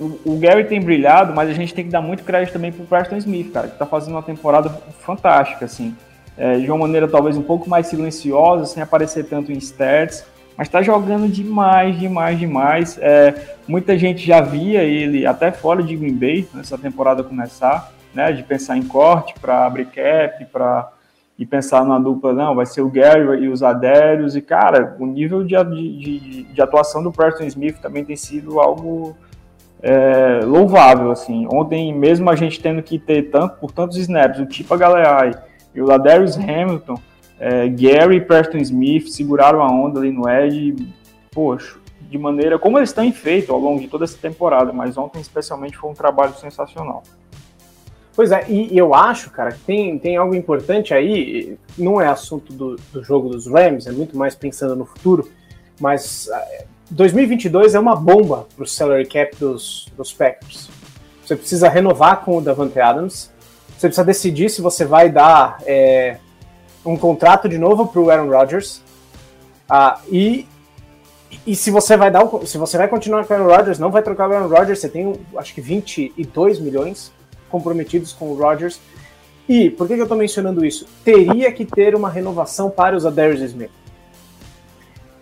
[0.00, 2.84] O, o, Gary tem brilhado, mas a gente tem que dar muito crédito também pro
[2.84, 4.68] Preston Smith, cara, que tá fazendo uma temporada
[5.00, 5.94] fantástica, assim
[6.36, 10.24] é, de uma maneira talvez um pouco mais silenciosa, sem aparecer tanto em stats,
[10.56, 12.98] mas está jogando demais, demais, demais.
[13.00, 13.34] É,
[13.66, 18.42] muita gente já via ele até fora de Green Bay nessa temporada começar, né, de
[18.42, 20.90] pensar em corte para abrir cap, para
[21.38, 25.06] e pensar na dupla, não, vai ser o Gary e os Adérios, e cara, o
[25.06, 29.16] nível de, de, de atuação do Preston Smith também tem sido algo
[29.82, 31.48] é, louvável, assim.
[31.50, 35.32] Ontem, mesmo a gente tendo que ter tanto, por tantos snaps, o Tipa Galeai,
[35.74, 36.96] e o Ladarius Hamilton,
[37.40, 40.76] é, Gary e Preston Smith seguraram a onda ali no Ed,
[41.32, 41.76] poxa,
[42.08, 45.76] de maneira como eles têm feito ao longo de toda essa temporada, mas ontem especialmente
[45.76, 47.02] foi um trabalho sensacional.
[48.14, 52.52] Pois é, e, eu acho, cara, que tem, tem algo importante aí, não é assunto
[52.52, 55.30] do, do jogo dos Rams, é muito mais pensando no futuro,
[55.80, 56.28] mas
[56.90, 60.68] 2022 é, é uma bomba para o salary cap dos, dos Packers.
[61.24, 63.30] Você precisa renovar com o Davante Adams,
[63.78, 66.18] você precisa decidir se você vai dar é,
[66.84, 68.82] um contrato de novo para o Aaron Rodgers
[69.70, 70.46] uh, e,
[71.46, 74.02] e se você vai dar se você vai continuar com o Aaron Rodgers, não vai
[74.02, 77.10] trocar o Aaron Rodgers, você tem acho que 22 milhões
[77.52, 78.80] comprometidos com o Rodgers.
[79.48, 80.86] E por que, que eu estou mencionando isso?
[81.04, 83.70] Teria que ter uma renovação para os Adarius Smith.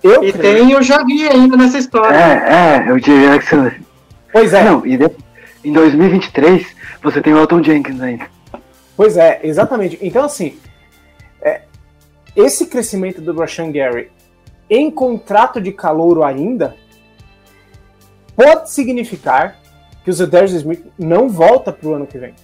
[0.03, 0.67] Eu e creio...
[0.67, 2.17] tem o Javi ainda nessa história.
[2.17, 3.71] É, é, o Jackson.
[4.33, 4.65] Pois é.
[4.65, 5.11] Não, e de...
[5.65, 6.67] em 2023
[7.03, 8.27] você tem o Elton Jenkins ainda.
[8.97, 9.99] Pois é, exatamente.
[10.01, 10.59] Então, assim,
[11.43, 11.63] é,
[12.37, 14.11] esse crescimento do Rashan Gary
[14.69, 16.77] em contrato de calouro ainda
[18.37, 19.60] pode significar
[20.11, 22.35] que o Zedarius Smith não volta para o ano que vem.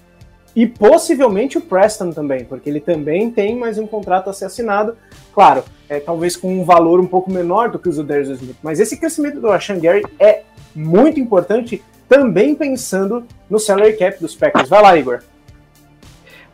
[0.55, 4.97] E possivelmente o Preston também, porque ele também tem mais um contrato a ser assinado.
[5.35, 8.57] Claro, é, talvez com um valor um pouco menor do que o Zedarius Smith.
[8.63, 10.45] Mas esse crescimento do Rashan Gary é
[10.75, 14.69] muito importante, também pensando no salary cap dos Packers.
[14.69, 15.19] Vai lá, Igor.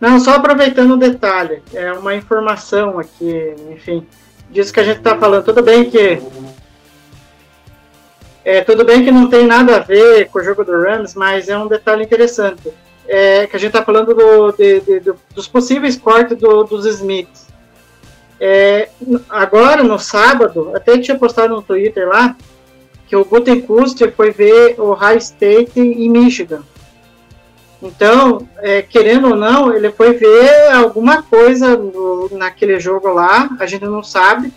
[0.00, 4.04] Não, só aproveitando um detalhe, é uma informação aqui, enfim,
[4.50, 5.44] disso que a gente está falando.
[5.44, 6.20] Tudo bem que
[8.44, 11.48] é, tudo bem que não tem nada a ver com o jogo do Rams, mas
[11.48, 12.72] é um detalhe interessante.
[13.06, 16.86] É, que a gente está falando do, de, de, do, dos possíveis cortes do, dos
[16.86, 17.48] Smiths.
[18.40, 18.88] É,
[19.28, 22.36] agora, no sábado, até tinha postado no Twitter lá,
[23.06, 26.62] que o Gutenkust foi ver o High State em Michigan.
[27.82, 33.66] Então, é, querendo ou não, ele foi ver alguma coisa no, naquele jogo lá, a
[33.66, 34.52] gente não sabe.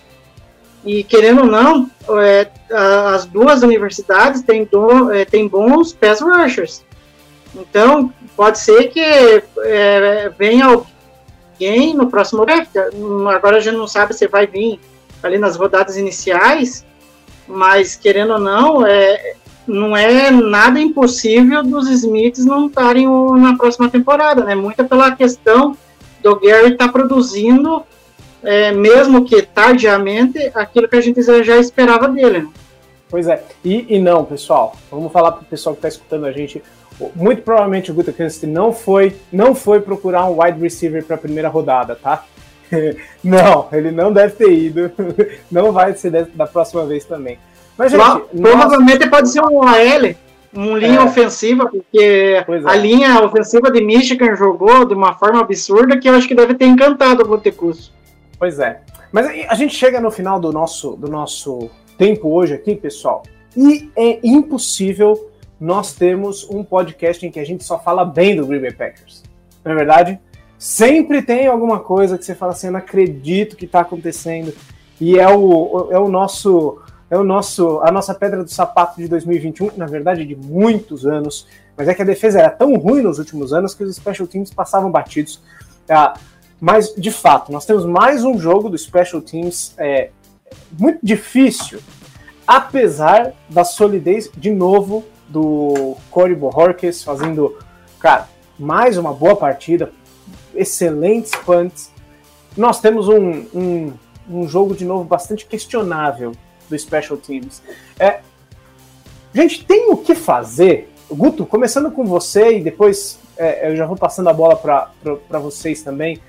[0.86, 1.90] E querendo ou não,
[2.22, 6.84] é, as duas universidades têm, do, é, têm bons pass rushers.
[7.56, 12.76] Então, pode ser que é, venha alguém no próximo draft.
[13.34, 14.80] Agora a gente não sabe se vai vir
[15.24, 16.86] ali nas rodadas iniciais,
[17.48, 19.36] mas querendo ou não, é,
[19.68, 23.08] não é nada impossível dos Smiths não estarem
[23.40, 24.54] na próxima temporada, né?
[24.54, 25.76] Muito pela questão
[26.22, 27.84] do Gary estar tá produzindo,
[28.46, 32.40] é, mesmo que tardiamente, aquilo que a gente já esperava dele.
[32.40, 32.48] Né?
[33.10, 36.32] Pois é, e, e não, pessoal, vamos falar para o pessoal que está escutando a
[36.32, 36.62] gente.
[37.14, 41.20] Muito provavelmente o Guta Kansky não foi, não foi procurar um wide receiver para a
[41.20, 42.24] primeira rodada, tá?
[43.24, 44.92] não, ele não deve ter ido,
[45.52, 47.38] não vai ser da próxima vez também.
[47.78, 50.16] Mas, gente, Lá, provavelmente pode ser um AL,
[50.54, 51.04] um linha é.
[51.04, 52.46] ofensiva, porque é.
[52.66, 56.54] a linha ofensiva de Michigan jogou de uma forma absurda que eu acho que deve
[56.54, 57.92] ter encantado o Botecus.
[58.38, 58.82] Pois é.
[59.12, 63.24] Mas a gente chega no final do nosso, do nosso tempo hoje aqui, pessoal,
[63.56, 68.46] e é impossível nós temos um podcast em que a gente só fala bem do
[68.46, 69.24] Green Bay Packers.
[69.64, 70.20] Não é verdade?
[70.58, 74.54] Sempre tem alguma coisa que você fala assim, eu não acredito que está acontecendo.
[75.00, 79.08] E é o, é o nosso é o nosso a nossa pedra do sapato de
[79.08, 83.20] 2021, na verdade de muitos anos, mas é que a defesa era tão ruim nos
[83.20, 85.42] últimos anos que os special teams passavam batidos.
[85.90, 86.14] Ah,
[86.66, 90.10] mas de fato, nós temos mais um jogo do special teams é,
[90.80, 91.80] muito difícil,
[92.48, 97.56] apesar da solidez de novo do Corey Bohorquez fazendo,
[98.00, 99.92] cara, mais uma boa partida,
[100.56, 101.92] excelentes punts.
[102.58, 103.94] Nós temos um, um,
[104.28, 106.32] um jogo de novo bastante questionável
[106.68, 107.62] do Special Teams.
[108.00, 108.22] É,
[109.36, 110.92] gente, tem o que fazer?
[111.12, 115.84] Guto, começando com você e depois é, eu já vou passando a bola para vocês
[115.84, 116.20] também.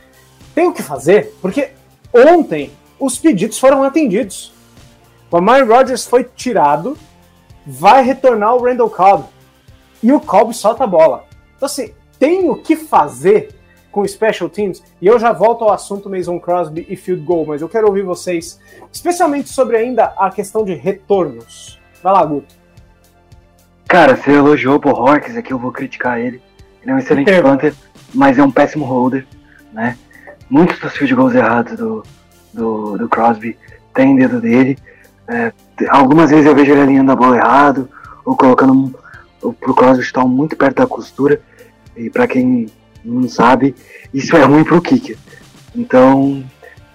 [0.56, 1.36] Tem o que fazer?
[1.42, 1.68] Porque
[2.14, 4.54] ontem os pedidos foram atendidos.
[5.30, 6.96] O Amari Rodgers foi tirado,
[7.66, 9.26] vai retornar o Randall Cobb.
[10.02, 11.26] E o Cobb solta a bola.
[11.54, 13.54] Então, assim, tem o que fazer
[13.92, 14.82] com Special Teams?
[14.98, 18.02] E eu já volto ao assunto Mason Crosby e Field Goal, mas eu quero ouvir
[18.02, 18.58] vocês,
[18.90, 21.78] especialmente sobre ainda a questão de retornos.
[22.02, 22.54] Vai lá, Guto.
[23.86, 26.40] Cara, você elogiou o Hawkins, aqui eu vou criticar ele.
[26.80, 27.74] Ele é um excelente punter,
[28.14, 29.26] mas é um péssimo holder,
[29.70, 29.98] né?
[30.48, 32.02] Muitos dos field goals errados do,
[32.52, 33.56] do, do Crosby
[33.94, 34.78] tem dedo dele.
[35.28, 35.52] É,
[35.88, 37.88] algumas vezes eu vejo ele alinhando a bola errado,
[38.24, 38.94] ou colocando
[39.42, 41.40] o pro Crosby estar muito perto da costura.
[41.96, 42.66] E pra quem
[43.04, 43.74] não sabe,
[44.12, 45.16] isso é ruim pro kicker.
[45.74, 46.44] Então,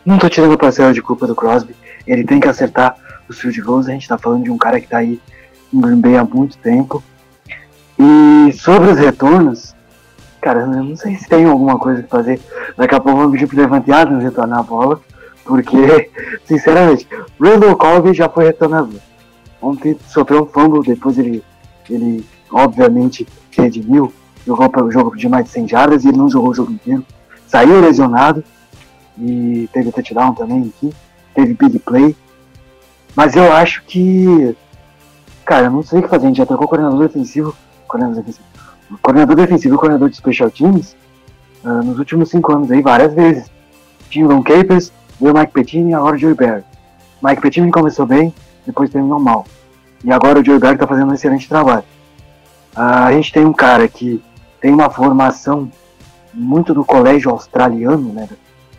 [0.05, 1.75] não tô tirando a parcela de culpa do Crosby.
[2.05, 2.95] Ele tem que acertar
[3.27, 3.87] os field goals.
[3.87, 5.19] A gente tá falando de um cara que tá aí
[5.73, 7.03] em Green Bay há muito tempo.
[7.99, 9.75] E sobre os retornos,
[10.41, 12.39] cara, eu não sei se tem alguma coisa que fazer.
[12.75, 14.99] Daqui a pouco vamos pedir pro Levante Adams retornar a bola,
[15.45, 16.09] porque,
[16.45, 17.07] sinceramente,
[17.39, 18.99] Randall Cobb já foi retornador.
[19.61, 21.43] Ontem sofreu um fumble, depois ele,
[21.89, 24.11] ele obviamente, redimiu,
[24.45, 27.05] jogou o jogo de mais de 100 jardas e ele não jogou o jogo inteiro.
[27.47, 28.43] Saiu lesionado
[29.17, 30.93] e teve touchdown também aqui,
[31.35, 32.15] teve big play.
[33.15, 34.55] Mas eu acho que
[35.45, 36.25] Cara, eu não sei o que fazer.
[36.25, 37.55] A gente já trocou coordenador defensivo,
[37.87, 38.47] coordenador defensivo,
[39.01, 40.95] coordenador defensivo e coordenador de special teams
[41.63, 43.51] ah, nos últimos cinco anos aí, várias vezes.
[44.09, 46.63] Tinha Ron Capers, veio Mike Pettine e agora o Joey Barry.
[47.23, 48.33] Mike Pettine começou bem,
[48.65, 49.45] depois terminou mal.
[50.03, 51.83] E agora o Joey Barry tá fazendo um excelente trabalho.
[52.75, 54.21] Ah, a gente tem um cara que
[54.59, 55.71] tem uma formação
[56.33, 58.27] muito do colégio australiano, né?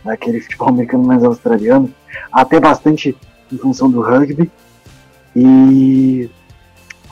[0.03, 1.91] Daquele futebol americano mais australiano,
[2.31, 3.15] até bastante
[3.51, 4.51] em função do rugby.
[5.35, 6.29] E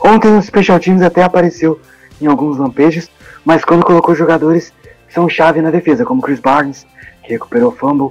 [0.04, 1.80] Ontem o Special Teams até apareceu
[2.24, 3.10] em alguns lampejos,
[3.44, 4.72] mas quando colocou jogadores
[5.06, 6.86] que são chave na defesa, como Chris Barnes,
[7.22, 8.10] que recuperou o fumble.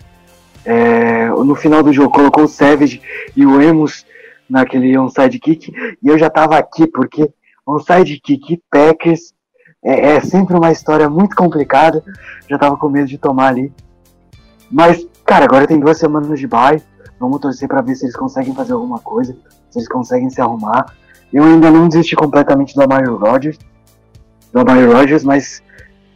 [0.64, 3.02] É, no final do jogo colocou o Savage
[3.36, 4.06] e o Emus
[4.48, 7.32] naquele onside kick, e eu já tava aqui, porque
[7.66, 9.34] onside kick e Packers
[9.84, 12.04] é, é sempre uma história muito complicada,
[12.48, 13.74] já tava com medo de tomar ali.
[14.70, 16.82] Mas, cara, agora tem duas semanas de bye,
[17.20, 19.36] vamos torcer para ver se eles conseguem fazer alguma coisa,
[19.70, 20.86] se eles conseguem se arrumar.
[21.32, 23.58] Eu ainda não desisti completamente do Amari Rodgers,
[24.52, 25.62] do Amari Rodgers, mas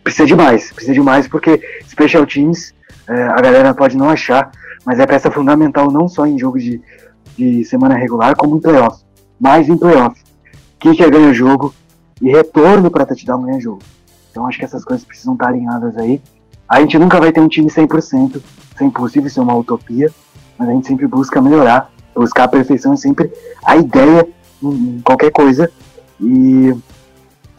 [0.03, 2.73] precisa de mais, precisa de mais porque Special Teams,
[3.07, 4.51] é, a galera pode não achar,
[4.85, 6.81] mas é peça fundamental não só em jogo de,
[7.37, 9.03] de semana regular, como em playoff,
[9.39, 10.21] mais em playoff.
[10.79, 11.73] Kicker ganha jogo
[12.21, 13.81] e retorno para touchdown ganha jogo.
[14.29, 16.21] Então acho que essas coisas precisam estar alinhadas aí.
[16.67, 18.43] A gente nunca vai ter um time 100%, isso
[18.81, 20.11] é impossível, isso é uma utopia,
[20.57, 23.31] mas a gente sempre busca melhorar, buscar a perfeição é sempre
[23.63, 24.27] a ideia
[24.61, 25.69] em qualquer coisa
[26.19, 26.73] e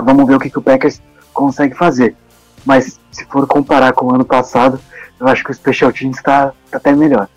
[0.02, 1.00] vamos ver o que, que o Packers
[1.32, 2.16] consegue fazer.
[2.64, 4.80] Mas se for comparar com o ano passado,
[5.18, 7.28] eu acho que o Special Teams está tá até melhor.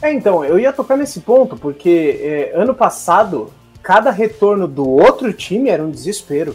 [0.00, 5.32] É, então, eu ia tocar nesse ponto, porque é, ano passado, cada retorno do outro
[5.32, 6.54] time era um desespero.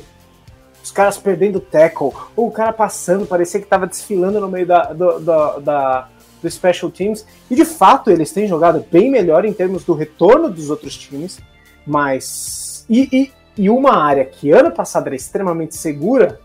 [0.84, 4.94] Os caras perdendo tackle, ou o cara passando, parecia que tava desfilando no meio da,
[4.94, 6.08] do, da-
[6.42, 7.26] do Special Teams.
[7.50, 11.40] E de fato, eles têm jogado bem melhor em termos do retorno dos outros times,
[11.86, 12.84] mas.
[12.90, 16.40] E, e, e uma área que ano passado era extremamente segura,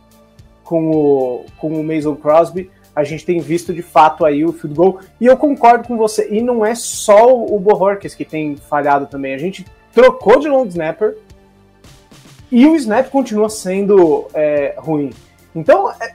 [0.66, 4.74] com o, com o Mason Crosby, a gente tem visto de fato aí o field
[4.74, 5.00] goal.
[5.20, 6.28] E eu concordo com você.
[6.30, 9.34] E não é só o Bohorques que tem falhado também.
[9.34, 11.16] A gente trocou de long snapper
[12.50, 15.10] e o snap continua sendo é, ruim.
[15.54, 16.14] Então, é-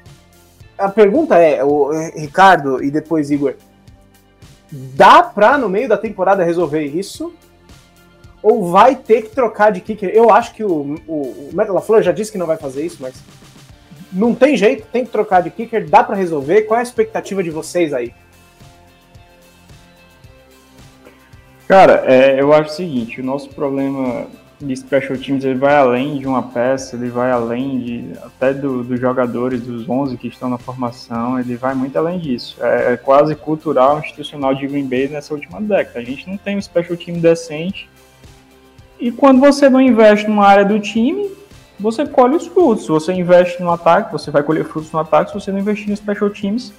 [0.77, 3.53] a pergunta é, o é, Ricardo e depois Igor,
[4.71, 7.31] dá pra no meio da temporada resolver isso?
[8.43, 10.09] Ou vai ter que trocar de kicker?
[10.13, 12.97] Eu acho que o, o, o Matt LaFleur já disse que não vai fazer isso,
[12.99, 13.13] mas
[14.11, 16.63] não tem jeito, tem que trocar de kicker, dá pra resolver.
[16.63, 18.13] Qual é a expectativa de vocês aí?
[21.67, 24.27] Cara, é, eu acho o seguinte, o nosso problema
[24.59, 28.83] de special teams ele vai além de uma peça, ele vai além de até do-
[28.83, 32.57] dos jogadores, dos 11 que estão na formação, ele vai muito além disso.
[32.61, 35.99] É, é quase cultural, institucional de Green Bay nessa última década.
[35.99, 37.89] A gente não tem um special team decente.
[39.01, 41.27] E quando você não investe numa área do time,
[41.79, 42.85] você colhe os frutos.
[42.85, 45.31] Se você investe no ataque, você vai colher frutos no ataque.
[45.31, 46.71] Se você não investir no special teams,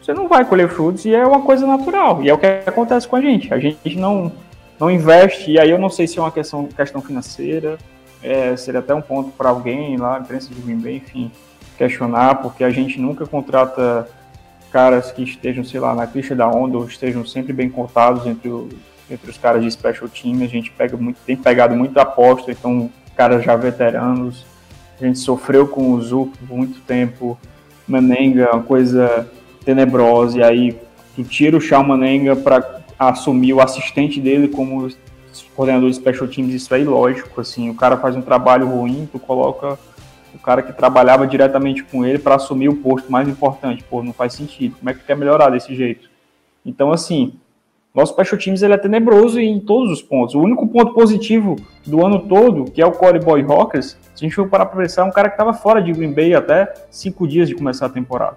[0.00, 2.22] você não vai colher frutos e é uma coisa natural.
[2.22, 3.52] E é o que acontece com a gente.
[3.52, 4.30] A gente não,
[4.78, 7.76] não investe, e aí eu não sei se é uma questão, questão financeira,
[8.22, 11.32] é, seria até um ponto para alguém lá, a imprensa de Bay, enfim,
[11.76, 14.08] questionar, porque a gente nunca contrata
[14.70, 18.48] caras que estejam, sei lá, na crista da onda ou estejam sempre bem contados entre,
[18.48, 18.68] o-
[19.10, 20.42] entre os caras de special team.
[20.42, 24.44] A gente pega muito, tem pegado muito aposta, então caras já veteranos.
[25.00, 27.38] A gente sofreu com o Zuko por muito tempo.
[27.88, 29.28] Manenga, uma coisa
[29.64, 30.80] tenebrosa, e aí
[31.14, 34.88] tu tira o Shawn Manenga para assumir o assistente dele como
[35.54, 39.18] coordenador de special teams, isso é ilógico, assim, o cara faz um trabalho ruim, tu
[39.18, 39.78] coloca
[40.34, 44.12] o cara que trabalhava diretamente com ele para assumir o posto mais importante, pô, não
[44.12, 46.10] faz sentido, como é que tu quer melhorar desse jeito?
[46.64, 47.34] Então, assim,
[47.96, 52.04] nosso special teams ele é tenebroso em todos os pontos, o único ponto positivo do
[52.04, 55.00] ano todo, que é o Corey Boy Rockers, se a gente for parar pra pensar,
[55.00, 57.88] é um cara que estava fora de Green Bay até cinco dias de começar a
[57.88, 58.36] temporada.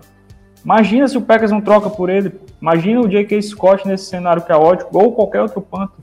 [0.64, 2.34] Imagina se o Packers não troca por ele.
[2.62, 3.42] Imagina o J.K.
[3.42, 5.94] Scott nesse cenário caótico ou qualquer outro panto.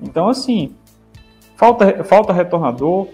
[0.00, 0.74] Então, assim,
[1.56, 3.08] falta, falta retornador,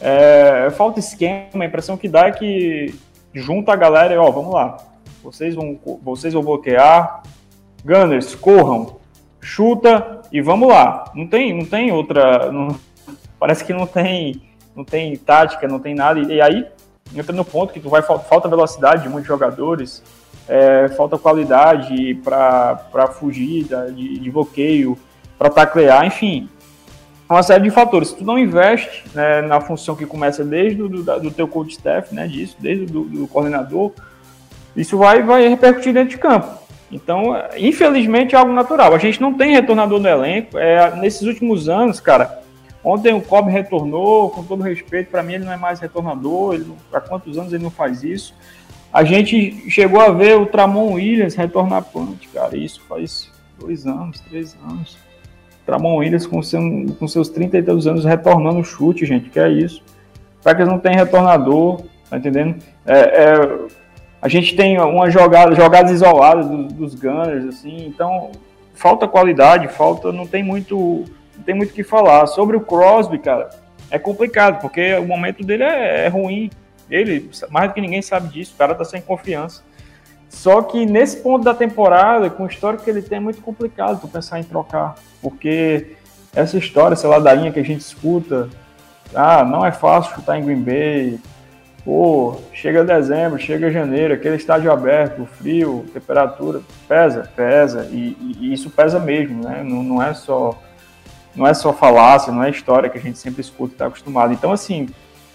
[0.00, 1.62] é, falta esquema.
[1.62, 2.94] A impressão que dá é que
[3.34, 4.78] junta a galera e, ó, vamos lá.
[5.22, 7.22] Vocês vão, vocês vão bloquear.
[7.84, 8.97] Gunners, corram,
[9.40, 11.04] chuta e vamos lá.
[11.14, 12.50] Não tem, não tem outra.
[12.52, 12.78] não-
[13.38, 14.42] parece que não tem,
[14.74, 16.18] não tem tática, não tem nada.
[16.20, 16.66] E, e aí
[17.14, 20.02] entra no ponto que tu vai fal- falta velocidade de muitos jogadores,
[20.48, 23.64] é, falta qualidade para fugir
[23.94, 24.98] de, de bloqueio,
[25.38, 26.48] para taclear, enfim,
[27.30, 28.08] uma série de fatores.
[28.08, 31.72] Se tu não investe né, na função que começa desde o do, do teu coach
[31.72, 33.92] staff, né, disso, desde o do, do coordenador,
[34.74, 36.48] isso vai, vai repercutir dentro de campo.
[36.90, 38.94] Então, infelizmente, é algo natural.
[38.94, 40.56] A gente não tem retornador no elenco.
[40.56, 42.40] É, nesses últimos anos, cara,
[42.82, 46.60] ontem o Cobb retornou, com todo respeito, para mim ele não é mais retornador.
[46.92, 48.34] Há quantos anos ele não faz isso?
[48.92, 52.56] A gente chegou a ver o Tramon Williams retornar punt, cara.
[52.56, 54.96] Isso faz dois anos, três anos.
[55.66, 56.60] Tramon Williams com, seu,
[56.98, 59.82] com seus 30 e tantos anos retornando chute, gente, que é isso.
[60.42, 62.56] Packers não tem retornador, tá entendendo?
[62.86, 63.58] É, é,
[64.20, 68.32] a gente tem uma jogada, jogadas isoladas do- dos Gunners, assim, então
[68.74, 71.04] falta qualidade, falta, não tem muito,
[71.36, 72.26] não tem muito o que falar.
[72.26, 73.50] Sobre o Crosby, cara,
[73.90, 76.50] é complicado, porque o momento dele é, é ruim.
[76.90, 79.62] Ele, mais do que ninguém sabe disso, o cara tá sem confiança.
[80.28, 84.00] Só que nesse ponto da temporada, com o histórico que ele tem, é muito complicado
[84.00, 84.94] tu pensar em trocar.
[85.22, 85.96] Porque
[86.34, 88.48] essa história, essa ladainha que a gente escuta,
[89.14, 91.18] ah, não é fácil chutar em Green Bay,
[91.88, 98.68] pô, chega dezembro, chega janeiro, aquele estádio aberto, frio, temperatura, pesa, pesa, e, e- isso
[98.68, 99.62] pesa mesmo, né?
[99.64, 100.54] Não, não é só
[101.34, 104.34] não é só falácia, não é história que a gente sempre escuta e está acostumado.
[104.34, 104.90] Então, assim,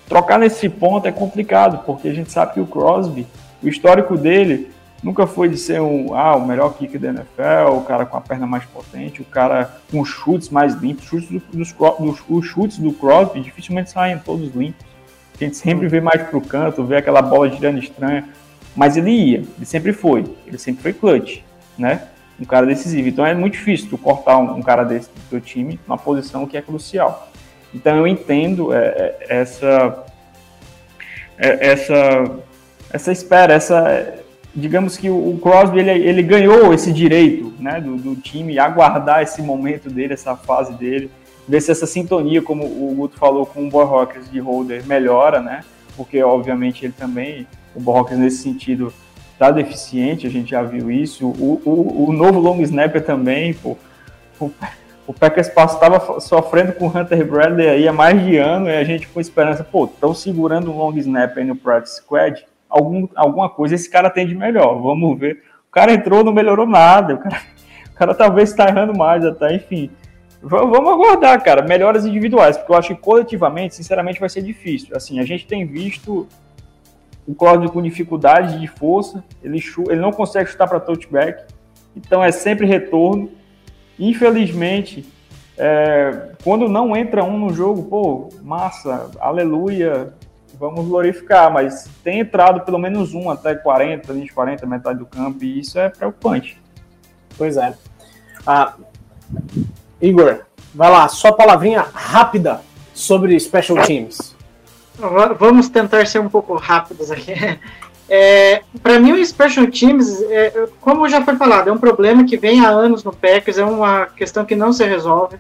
[0.08, 3.26] trocar nesse ponto é complicado, porque a gente sabe que o Crosby,
[3.64, 4.70] o histórico dele
[5.02, 8.22] nunca foi de ser um, ah, o melhor kicker da NFL, o cara com a
[8.22, 11.06] perna mais potente, o cara com chutes mais limpos.
[11.06, 14.93] Chutes do- dos, dos- os chutes do Crosby dificilmente saem todos limpos.
[15.44, 18.30] A gente sempre vê mais pro canto, vê aquela bola girando estranha.
[18.76, 20.24] Mas ele ia, ele sempre foi.
[20.48, 21.42] Ele sempre foi clutch,
[21.78, 22.08] né?
[22.40, 23.08] Um cara decisivo.
[23.10, 26.48] Então é muito difícil tu cortar um, um cara desse do teu time numa posição
[26.48, 27.30] que é crucial.
[27.74, 30.06] Então eu entendo é, é, essa,
[31.38, 32.40] é, essa,
[32.92, 34.14] essa espera, essa,
[34.56, 39.22] digamos que o, o Crosby ele, ele ganhou esse direito, né, do, do time aguardar
[39.22, 41.12] esse momento dele, essa fase dele,
[41.48, 45.42] ver se essa sintonia, como o Guto falou, com o Boy Rockers de Holder melhora,
[45.42, 45.64] né,
[45.96, 48.94] porque obviamente ele também, o Boy Rockers nesse sentido
[49.38, 53.78] tá deficiente, a gente já viu isso, o, o, o novo long snapper também, pô,
[54.40, 54.52] o,
[55.06, 58.84] o Packers estava sofrendo com o Hunter Bradley aí há mais de ano e a
[58.84, 63.50] gente com esperança, pô, estão segurando um long snap aí no practice squad, algum, alguma
[63.50, 65.44] coisa esse cara tem de melhor, vamos ver.
[65.68, 67.42] O cara entrou, não melhorou nada, o cara,
[67.90, 69.92] o cara talvez está errando mais até, enfim.
[70.46, 74.94] Vamos aguardar, cara, melhoras individuais, porque eu acho que coletivamente, sinceramente, vai ser difícil.
[74.94, 76.28] Assim, a gente tem visto
[77.26, 81.46] o Crosby com dificuldade de força, ele, ele não consegue chutar para touchback,
[81.96, 83.32] então é sempre retorno.
[83.98, 85.06] Infelizmente,
[85.58, 90.14] é, quando não entra um no jogo, pô, massa, aleluia,
[90.60, 95.42] vamos glorificar, mas tem entrado pelo menos um até 40, 20, 40, metade do campo,
[95.42, 96.62] e isso é preocupante.
[97.38, 97.74] Pois é.
[98.46, 98.74] Ah,
[100.04, 100.42] Igor,
[100.76, 102.62] vai lá, só palavrinha rápida
[102.94, 104.36] sobre Special Teams.
[105.00, 107.34] Va- Vamos tentar ser um pouco rápidos aqui.
[108.10, 112.36] É, para mim, o Special Teams, é, como já foi falado, é um problema que
[112.38, 115.38] vem há anos no Packers, é uma questão que não se resolve.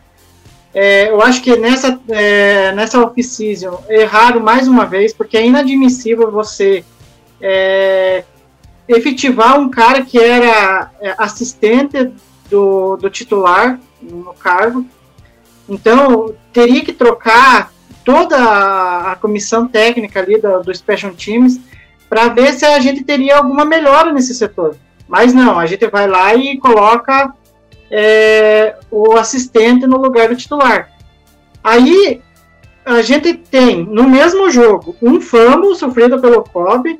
[0.73, 6.31] É, eu acho que nessa, é, nessa off-season erraram mais uma vez, porque é inadmissível
[6.31, 6.83] você
[7.39, 8.23] é,
[8.87, 12.11] efetivar um cara que era é, assistente
[12.49, 13.77] do, do titular
[14.11, 14.85] no cargo.
[15.67, 17.71] Então, teria que trocar
[18.03, 18.37] toda
[19.11, 21.59] a, comissão técnica ali do, do Special Teams
[22.09, 24.75] para ver se a gente teria alguma melhora nesse setor.
[25.07, 27.33] Mas não, a gente vai lá e coloca
[27.89, 30.91] é, o assistente no lugar do titular.
[31.63, 32.21] Aí
[32.85, 36.97] a gente tem no mesmo jogo um fumble sofrido pelo Cobb,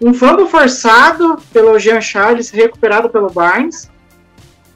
[0.00, 3.90] um fumble forçado pelo Jean Charles, recuperado pelo Barnes.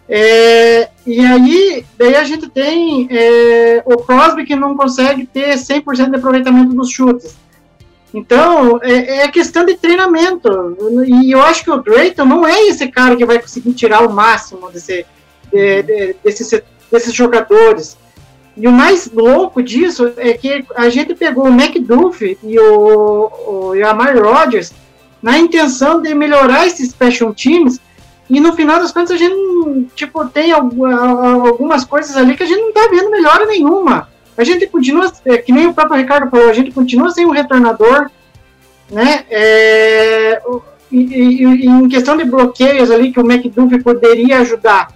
[0.08, 6.10] É, e aí, daí a gente tem é, o Crosby que não consegue ter 100%
[6.10, 7.36] de aproveitamento dos chutes.
[8.12, 10.48] Então, é, é questão de treinamento.
[11.04, 14.12] E eu acho que o Drayton não é esse cara que vai conseguir tirar o
[14.12, 15.04] máximo desse,
[15.52, 17.96] de, de, desses, desses jogadores.
[18.56, 23.74] E o mais louco disso é que a gente pegou o McDuff e o, o,
[23.74, 24.72] e o Amari Rodgers
[25.20, 27.80] na intenção de melhorar esses special teams
[28.28, 32.60] e no final das contas a gente tipo, tem algumas coisas ali que a gente
[32.60, 34.08] não tá vendo melhora nenhuma.
[34.36, 37.30] A gente continua, é, que nem o próprio Ricardo falou, a gente continua sem um
[37.30, 38.10] retornador,
[38.90, 39.24] né?
[39.30, 40.42] É,
[40.90, 44.88] e, e, e, em questão de bloqueios ali que o McDuff poderia ajudar,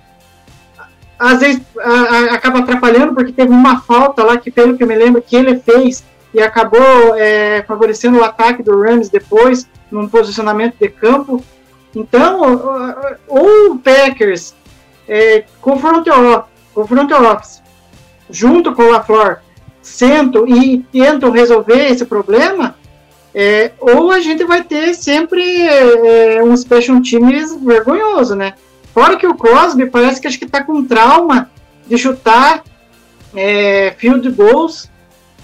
[1.19, 4.89] às vezes a, a, acaba atrapalhando porque teve uma falta lá que, pelo que eu
[4.89, 10.09] me lembro, que ele fez e acabou é, favorecendo o ataque do Rams depois, num
[10.09, 11.43] posicionamento de campo.
[11.99, 14.55] Então, o, o Packers
[15.09, 16.07] é, com o front,
[16.73, 17.61] com o front office,
[18.31, 19.39] junto com o LaFleur,
[19.83, 22.77] sentam e tentam resolver esse problema,
[23.35, 28.55] é, ou a gente vai ter sempre é, um special teams vergonhoso, né?
[28.95, 31.51] Fora que o Crosby parece que acho que está com trauma
[31.89, 32.63] de chutar
[33.35, 34.89] é, field goals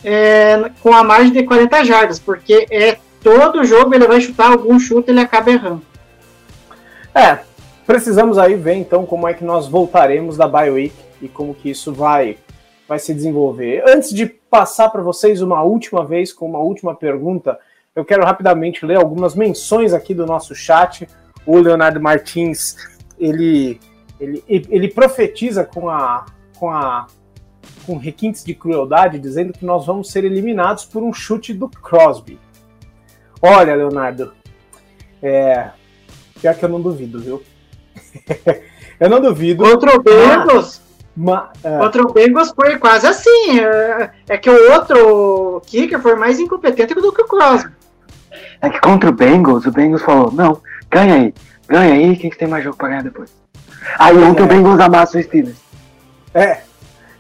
[0.04, 4.78] é, com a margem de 40 jardas, porque é todo jogo ele vai chutar algum
[4.78, 5.93] chute ele acaba errando.
[7.14, 7.38] É,
[7.86, 11.70] precisamos aí ver então como é que nós voltaremos da bye week e como que
[11.70, 12.36] isso vai
[12.88, 13.82] vai se desenvolver.
[13.88, 17.58] Antes de passar para vocês uma última vez com uma última pergunta,
[17.96, 21.08] eu quero rapidamente ler algumas menções aqui do nosso chat.
[21.46, 22.76] O Leonardo Martins,
[23.18, 23.80] ele
[24.20, 26.26] ele, ele profetiza com a
[26.58, 27.06] com a
[27.86, 32.38] com requintes de crueldade, dizendo que nós vamos ser eliminados por um chute do Crosby.
[33.40, 34.32] Olha, Leonardo,
[35.22, 35.70] é,
[36.44, 37.42] pior que eu não duvido, viu?
[39.00, 39.64] eu não duvido.
[39.64, 40.82] Outro Bengals.
[41.16, 41.78] Ma, é.
[41.80, 43.60] Outro Bengals foi quase assim.
[43.60, 47.72] É, é, que o outro kicker foi mais incompetente do que o Crosby.
[48.60, 51.34] É que contra o Bengals, o Bengals falou: não, ganha aí,
[51.66, 53.34] ganha aí, quem que tem mais jogo pra ganhar depois?
[53.98, 54.44] Aí ontem É.
[54.44, 55.56] o Bengals amassa o Steelers.
[56.34, 56.60] É,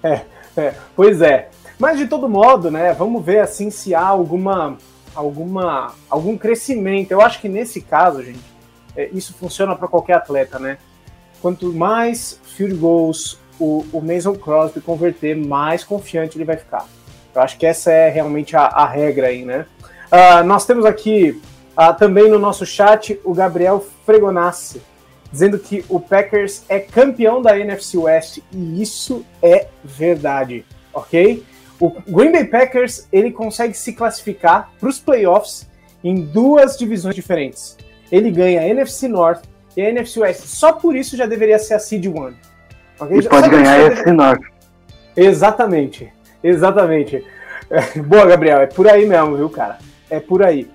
[0.02, 0.20] é,
[0.54, 1.48] é, pois é.
[1.78, 4.76] Mas de todo modo, né, vamos ver assim se há alguma,
[5.14, 7.12] alguma, algum crescimento.
[7.12, 8.53] Eu acho que nesse caso, gente,
[8.96, 10.78] é, isso funciona para qualquer atleta, né?
[11.40, 16.86] Quanto mais field goals o, o Mason Crosby converter, mais confiante ele vai ficar.
[17.34, 19.66] Eu acho que essa é realmente a, a regra aí, né?
[20.10, 21.40] Ah, nós temos aqui
[21.76, 24.80] ah, também no nosso chat o Gabriel Fregonassi,
[25.30, 31.44] dizendo que o Packers é campeão da NFC West e isso é verdade, ok?
[31.80, 35.68] O Green Bay Packers ele consegue se classificar para os playoffs
[36.02, 37.76] em duas divisões diferentes.
[38.10, 39.42] Ele ganha a NFC North
[39.76, 40.42] e a NFC West.
[40.46, 42.36] Só por isso já deveria ser a Seed One.
[42.98, 43.18] ok?
[43.18, 44.42] E pode ganhar a FC North.
[45.16, 46.12] Exatamente,
[46.42, 47.24] exatamente.
[47.70, 49.78] É, boa, Gabriel, é por aí mesmo, viu, cara?
[50.10, 50.68] É por aí.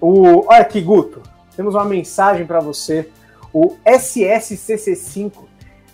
[0.00, 1.22] O, olha aqui, Guto,
[1.56, 3.08] temos uma mensagem para você.
[3.52, 5.32] O SSCC5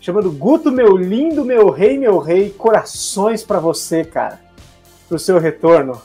[0.03, 4.41] chamando Guto, meu lindo, meu rei, meu rei, corações para você, cara,
[5.09, 6.03] pro seu retorno.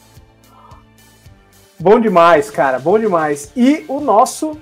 [1.79, 3.51] Bom demais, cara, bom demais.
[3.55, 4.55] E o nosso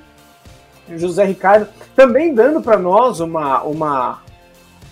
[0.90, 4.22] José Ricardo também dando para nós uma, uma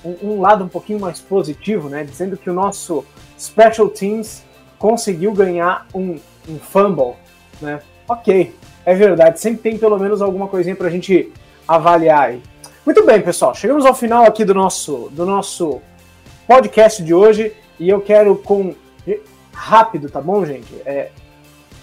[0.04, 2.04] um, um lado um pouquinho mais positivo, né?
[2.04, 3.06] Dizendo que o nosso
[3.40, 4.44] Special Teams
[4.78, 7.14] conseguiu ganhar um, um fumble,
[7.62, 7.80] né?
[8.08, 8.54] Ok,
[8.86, 9.40] é verdade.
[9.40, 11.32] Sempre tem pelo menos alguma coisinha para a gente
[11.68, 12.42] avaliar aí.
[12.86, 13.56] Muito bem, pessoal.
[13.56, 15.82] Chegamos ao final aqui do nosso, do nosso
[16.46, 18.76] podcast de hoje e eu quero com
[19.54, 20.74] rápido, tá bom, gente?
[20.86, 21.12] É,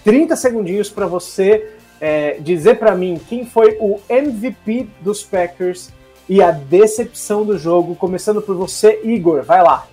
[0.04, 5.92] 30 segundinhos para você é, dizer para mim quem foi o MVP dos Packers
[6.28, 9.42] e a decepção do jogo, começando por você, Igor.
[9.42, 9.86] Vai lá.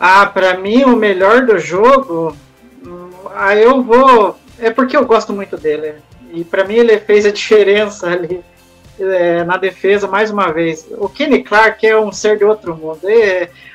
[0.00, 2.36] Ah, pra mim o melhor do jogo,
[3.34, 4.36] ah, eu vou.
[4.58, 5.96] É porque eu gosto muito dele.
[6.32, 8.42] E pra mim ele fez a diferença ali
[8.98, 10.86] é, na defesa mais uma vez.
[10.98, 13.00] O Kenny Clark é um ser de outro mundo.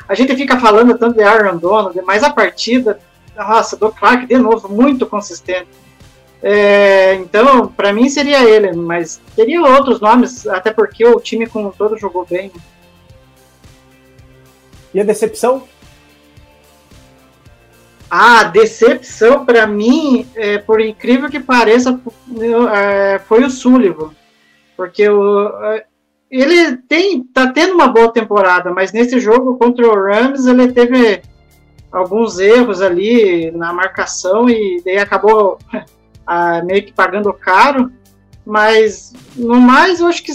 [0.07, 2.99] A gente fica falando tanto de Aaron Donald, mas a partida,
[3.40, 5.68] nossa, do Clark de novo muito consistente.
[6.41, 11.70] É, então, para mim seria ele, mas teria outros nomes, até porque o time como
[11.70, 12.52] um todo jogou bem.
[14.94, 15.64] E a decepção?
[18.10, 21.99] A decepção para mim, é, por incrível que pareça,
[22.74, 24.11] é, foi o Sullivan,
[24.76, 25.86] porque o, é,
[26.32, 31.22] ele tem tá tendo uma boa temporada, mas nesse jogo contra o Rams ele teve
[31.91, 35.57] alguns erros ali na marcação e daí acabou
[36.26, 37.91] a, meio que pagando caro,
[38.45, 40.32] mas no mais eu acho que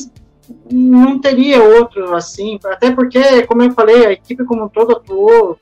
[0.70, 5.58] não teria outro assim, até porque, como eu falei, a equipe como um todo atuou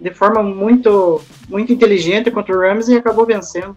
[0.00, 3.76] de forma muito, muito inteligente contra o Rams e acabou vencendo.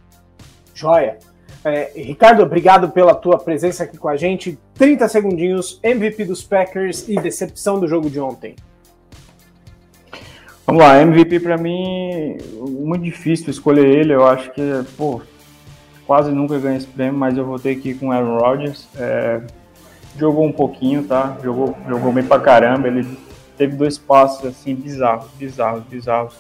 [0.74, 1.18] Joia.
[1.64, 4.58] É, Ricardo, obrigado pela tua presença aqui com a gente.
[4.76, 8.56] 30 segundinhos, MVP dos Packers e decepção do jogo de ontem.
[10.72, 14.14] Vamos lá, MVP para mim, muito difícil escolher ele.
[14.14, 14.62] Eu acho que,
[14.96, 15.22] pô,
[16.08, 18.88] quase nunca ganha esse prêmio, mas eu vou ter que ir com Aaron Rodgers.
[18.96, 19.42] É,
[20.18, 21.38] jogou um pouquinho, tá?
[21.44, 22.88] Jogou, jogou bem pra caramba.
[22.88, 23.06] Ele
[23.58, 26.36] teve dois passos assim bizarros, bizarros, bizarros.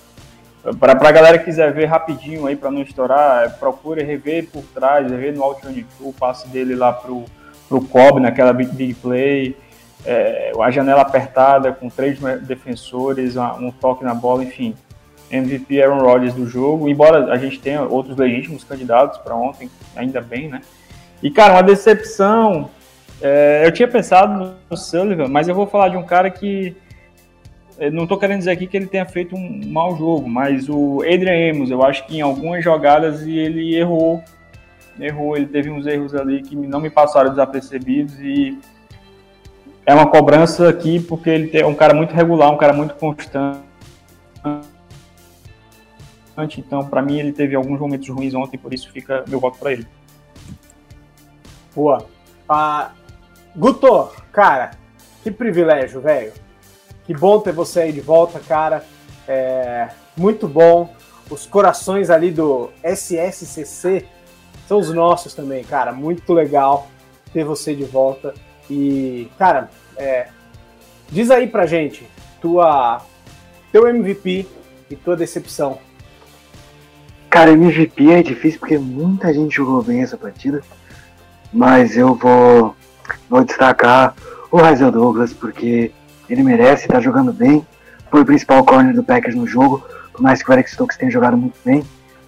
[0.79, 4.63] Para a galera que quiser ver rapidinho aí para não estourar, é, procure rever por
[4.73, 7.25] trás, rever no alternate o passe dele lá pro
[7.67, 9.57] pro Cobb naquela big, big play,
[10.05, 14.75] é, a janela apertada com três defensores, um toque na bola, enfim.
[15.31, 20.19] MVP Aaron Rodgers do jogo, embora a gente tenha outros legítimos candidatos para ontem, ainda
[20.19, 20.61] bem, né?
[21.23, 22.69] E, cara, uma decepção.
[23.21, 26.75] É, eu tinha pensado no Sullivan, mas eu vou falar de um cara que.
[27.93, 31.51] não estou querendo dizer aqui que ele tenha feito um mau jogo, mas o Adrian
[31.51, 34.21] Amos, eu acho que em algumas jogadas ele errou.
[34.99, 38.59] Errou, ele teve uns erros ali que não me passaram desapercebidos e
[39.85, 43.71] é uma cobrança aqui porque ele é um cara muito regular, um cara muito constante
[46.57, 49.73] então, para mim, ele teve alguns momentos ruins ontem, por isso fica meu voto para
[49.73, 49.87] ele.
[51.75, 52.05] Boa.
[52.47, 52.91] Ah,
[53.55, 54.71] Guto, cara,
[55.23, 56.33] que privilégio, velho.
[57.05, 58.85] Que bom ter você aí de volta, cara.
[59.27, 60.93] É, muito bom.
[61.29, 64.05] Os corações ali do SSCC
[64.67, 65.91] são os nossos também, cara.
[65.91, 66.87] Muito legal
[67.33, 68.33] ter você de volta.
[68.71, 70.27] E, cara, é,
[71.11, 72.07] diz aí pra gente
[72.41, 73.01] tua,
[73.71, 74.47] teu MVP
[74.89, 75.77] e tua decepção
[77.31, 80.61] Cara, MVP é difícil porque muita gente jogou bem essa partida.
[81.51, 82.75] Mas eu vou,
[83.29, 84.13] vou destacar
[84.51, 85.93] o Razel Douglas, porque
[86.29, 87.65] ele merece tá jogando bem.
[88.09, 89.81] Foi o principal corner do Packers no jogo,
[90.11, 91.85] por mais que o Alex Stokes tenha jogado muito bem.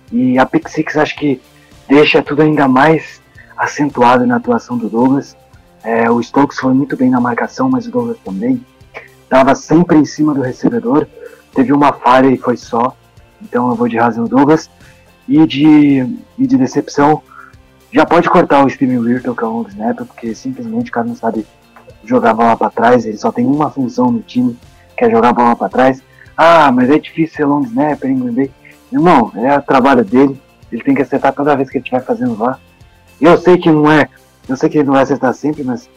[0.09, 1.41] E a Pick Six acho que
[1.89, 3.21] deixa tudo ainda mais
[3.57, 5.35] acentuado na atuação do Douglas.
[5.83, 8.65] É, o Stokes foi muito bem na marcação, mas o Douglas também.
[9.23, 11.07] Estava sempre em cima do recebedor.
[11.53, 12.95] Teve uma falha e foi só.
[13.41, 14.69] Então eu vou de Razel Douglas.
[15.27, 17.21] E de, e de decepção,
[17.93, 21.15] já pode cortar o Steven Wirtle, que é um snapper, porque simplesmente o cara não
[21.15, 21.45] sabe
[22.03, 24.57] jogar a bola para trás, ele só tem uma função no time,
[24.97, 26.01] que é jogar a bola para trás.
[26.35, 28.51] Ah, mas é difícil ser long snapper em Green Bay.
[28.91, 30.41] Irmão, é o trabalho dele,
[30.71, 32.59] ele tem que acertar toda vez que ele estiver fazendo lá.
[33.21, 34.09] Eu sei que não é,
[34.47, 35.89] eu sei que ele não vai acertar sempre, mas,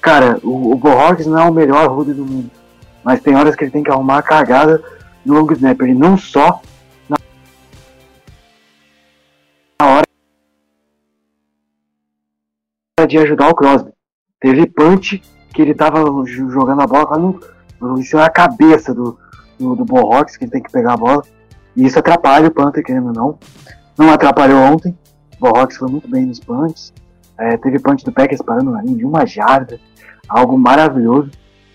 [0.00, 0.80] cara, o, o
[1.26, 2.50] não é o melhor rude do mundo.
[3.04, 4.82] Mas tem horas que ele tem que arrumar a cagada
[5.24, 6.60] no long snapper, e não só
[13.06, 13.90] de ajudar o Crosby.
[14.40, 15.22] Teve punch
[15.52, 17.40] que ele tava jogando a bola no,
[17.80, 19.18] no, em cima da cabeça do,
[19.58, 21.22] do, do que ele tem que pegar a bola.
[21.76, 23.38] E isso atrapalha o Panther, querendo ou não.
[23.98, 24.96] Não atrapalhou ontem.
[25.36, 26.92] O Borrox foi muito bem nos punts.
[27.40, 29.80] É, teve punch do Packers parando na linha de uma jarda.
[30.28, 31.30] Algo maravilhoso.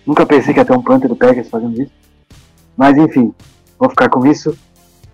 [0.06, 1.92] Nunca pensei que ia ter um Panther do Packers fazendo isso.
[2.78, 3.34] Mas enfim,
[3.80, 4.56] vou ficar com isso.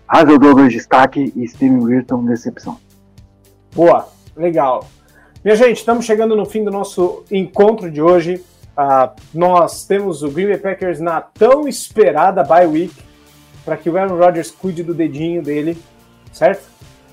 [0.06, 2.78] Hazel Douglas destaque e Steven Wilton decepção.
[3.74, 4.06] Boa,
[4.36, 4.86] legal.
[5.42, 8.44] Minha gente, estamos chegando no fim do nosso encontro de hoje.
[8.76, 12.94] Uh, nós temos o Green Bay Packers na tão esperada bye week
[13.64, 15.78] para que o Aaron Rodgers cuide do dedinho dele,
[16.30, 16.68] certo?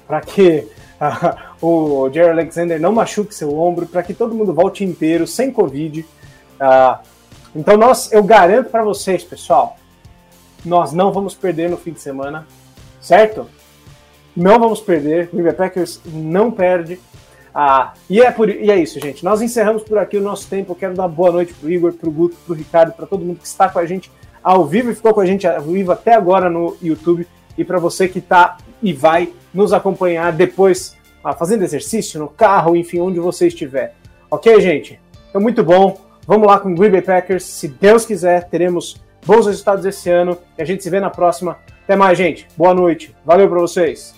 [0.05, 0.67] Para que
[1.61, 6.01] o Jerry Alexander não machuque seu ombro, para que todo mundo volte inteiro, sem Covid.
[6.01, 6.99] Uh,
[7.55, 9.77] então nós, eu garanto para vocês, pessoal,
[10.65, 12.45] nós não vamos perder no fim de semana,
[13.01, 13.47] certo?
[14.35, 15.29] Não vamos perder.
[15.33, 16.99] O Bay Packers não perde.
[17.53, 19.23] Ah, e, é por, e é isso, gente.
[19.23, 20.71] Nós encerramos por aqui o nosso tempo.
[20.71, 23.47] Eu quero dar boa noite pro Igor, pro Guto, pro Ricardo, para todo mundo que
[23.47, 24.11] está com a gente
[24.43, 27.27] ao vivo e ficou com a gente ao vivo até agora no YouTube.
[27.59, 32.73] E para você que está e vai nos acompanhar depois, ah, fazendo exercício, no carro,
[32.73, 33.95] enfim, onde você estiver.
[34.31, 34.97] Ok, gente?
[35.29, 35.99] Então, muito bom.
[36.25, 37.43] Vamos lá com o Green Bay Packers.
[37.43, 40.37] Se Deus quiser, teremos bons resultados esse ano.
[40.57, 41.57] E a gente se vê na próxima.
[41.83, 42.47] Até mais, gente.
[42.55, 43.13] Boa noite.
[43.25, 44.15] Valeu para vocês.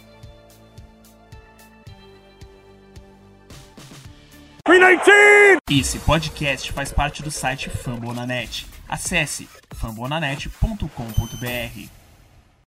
[5.68, 8.68] Esse podcast faz parte do site Fambonanet.
[8.88, 12.01] Acesse fambonanet.com.br.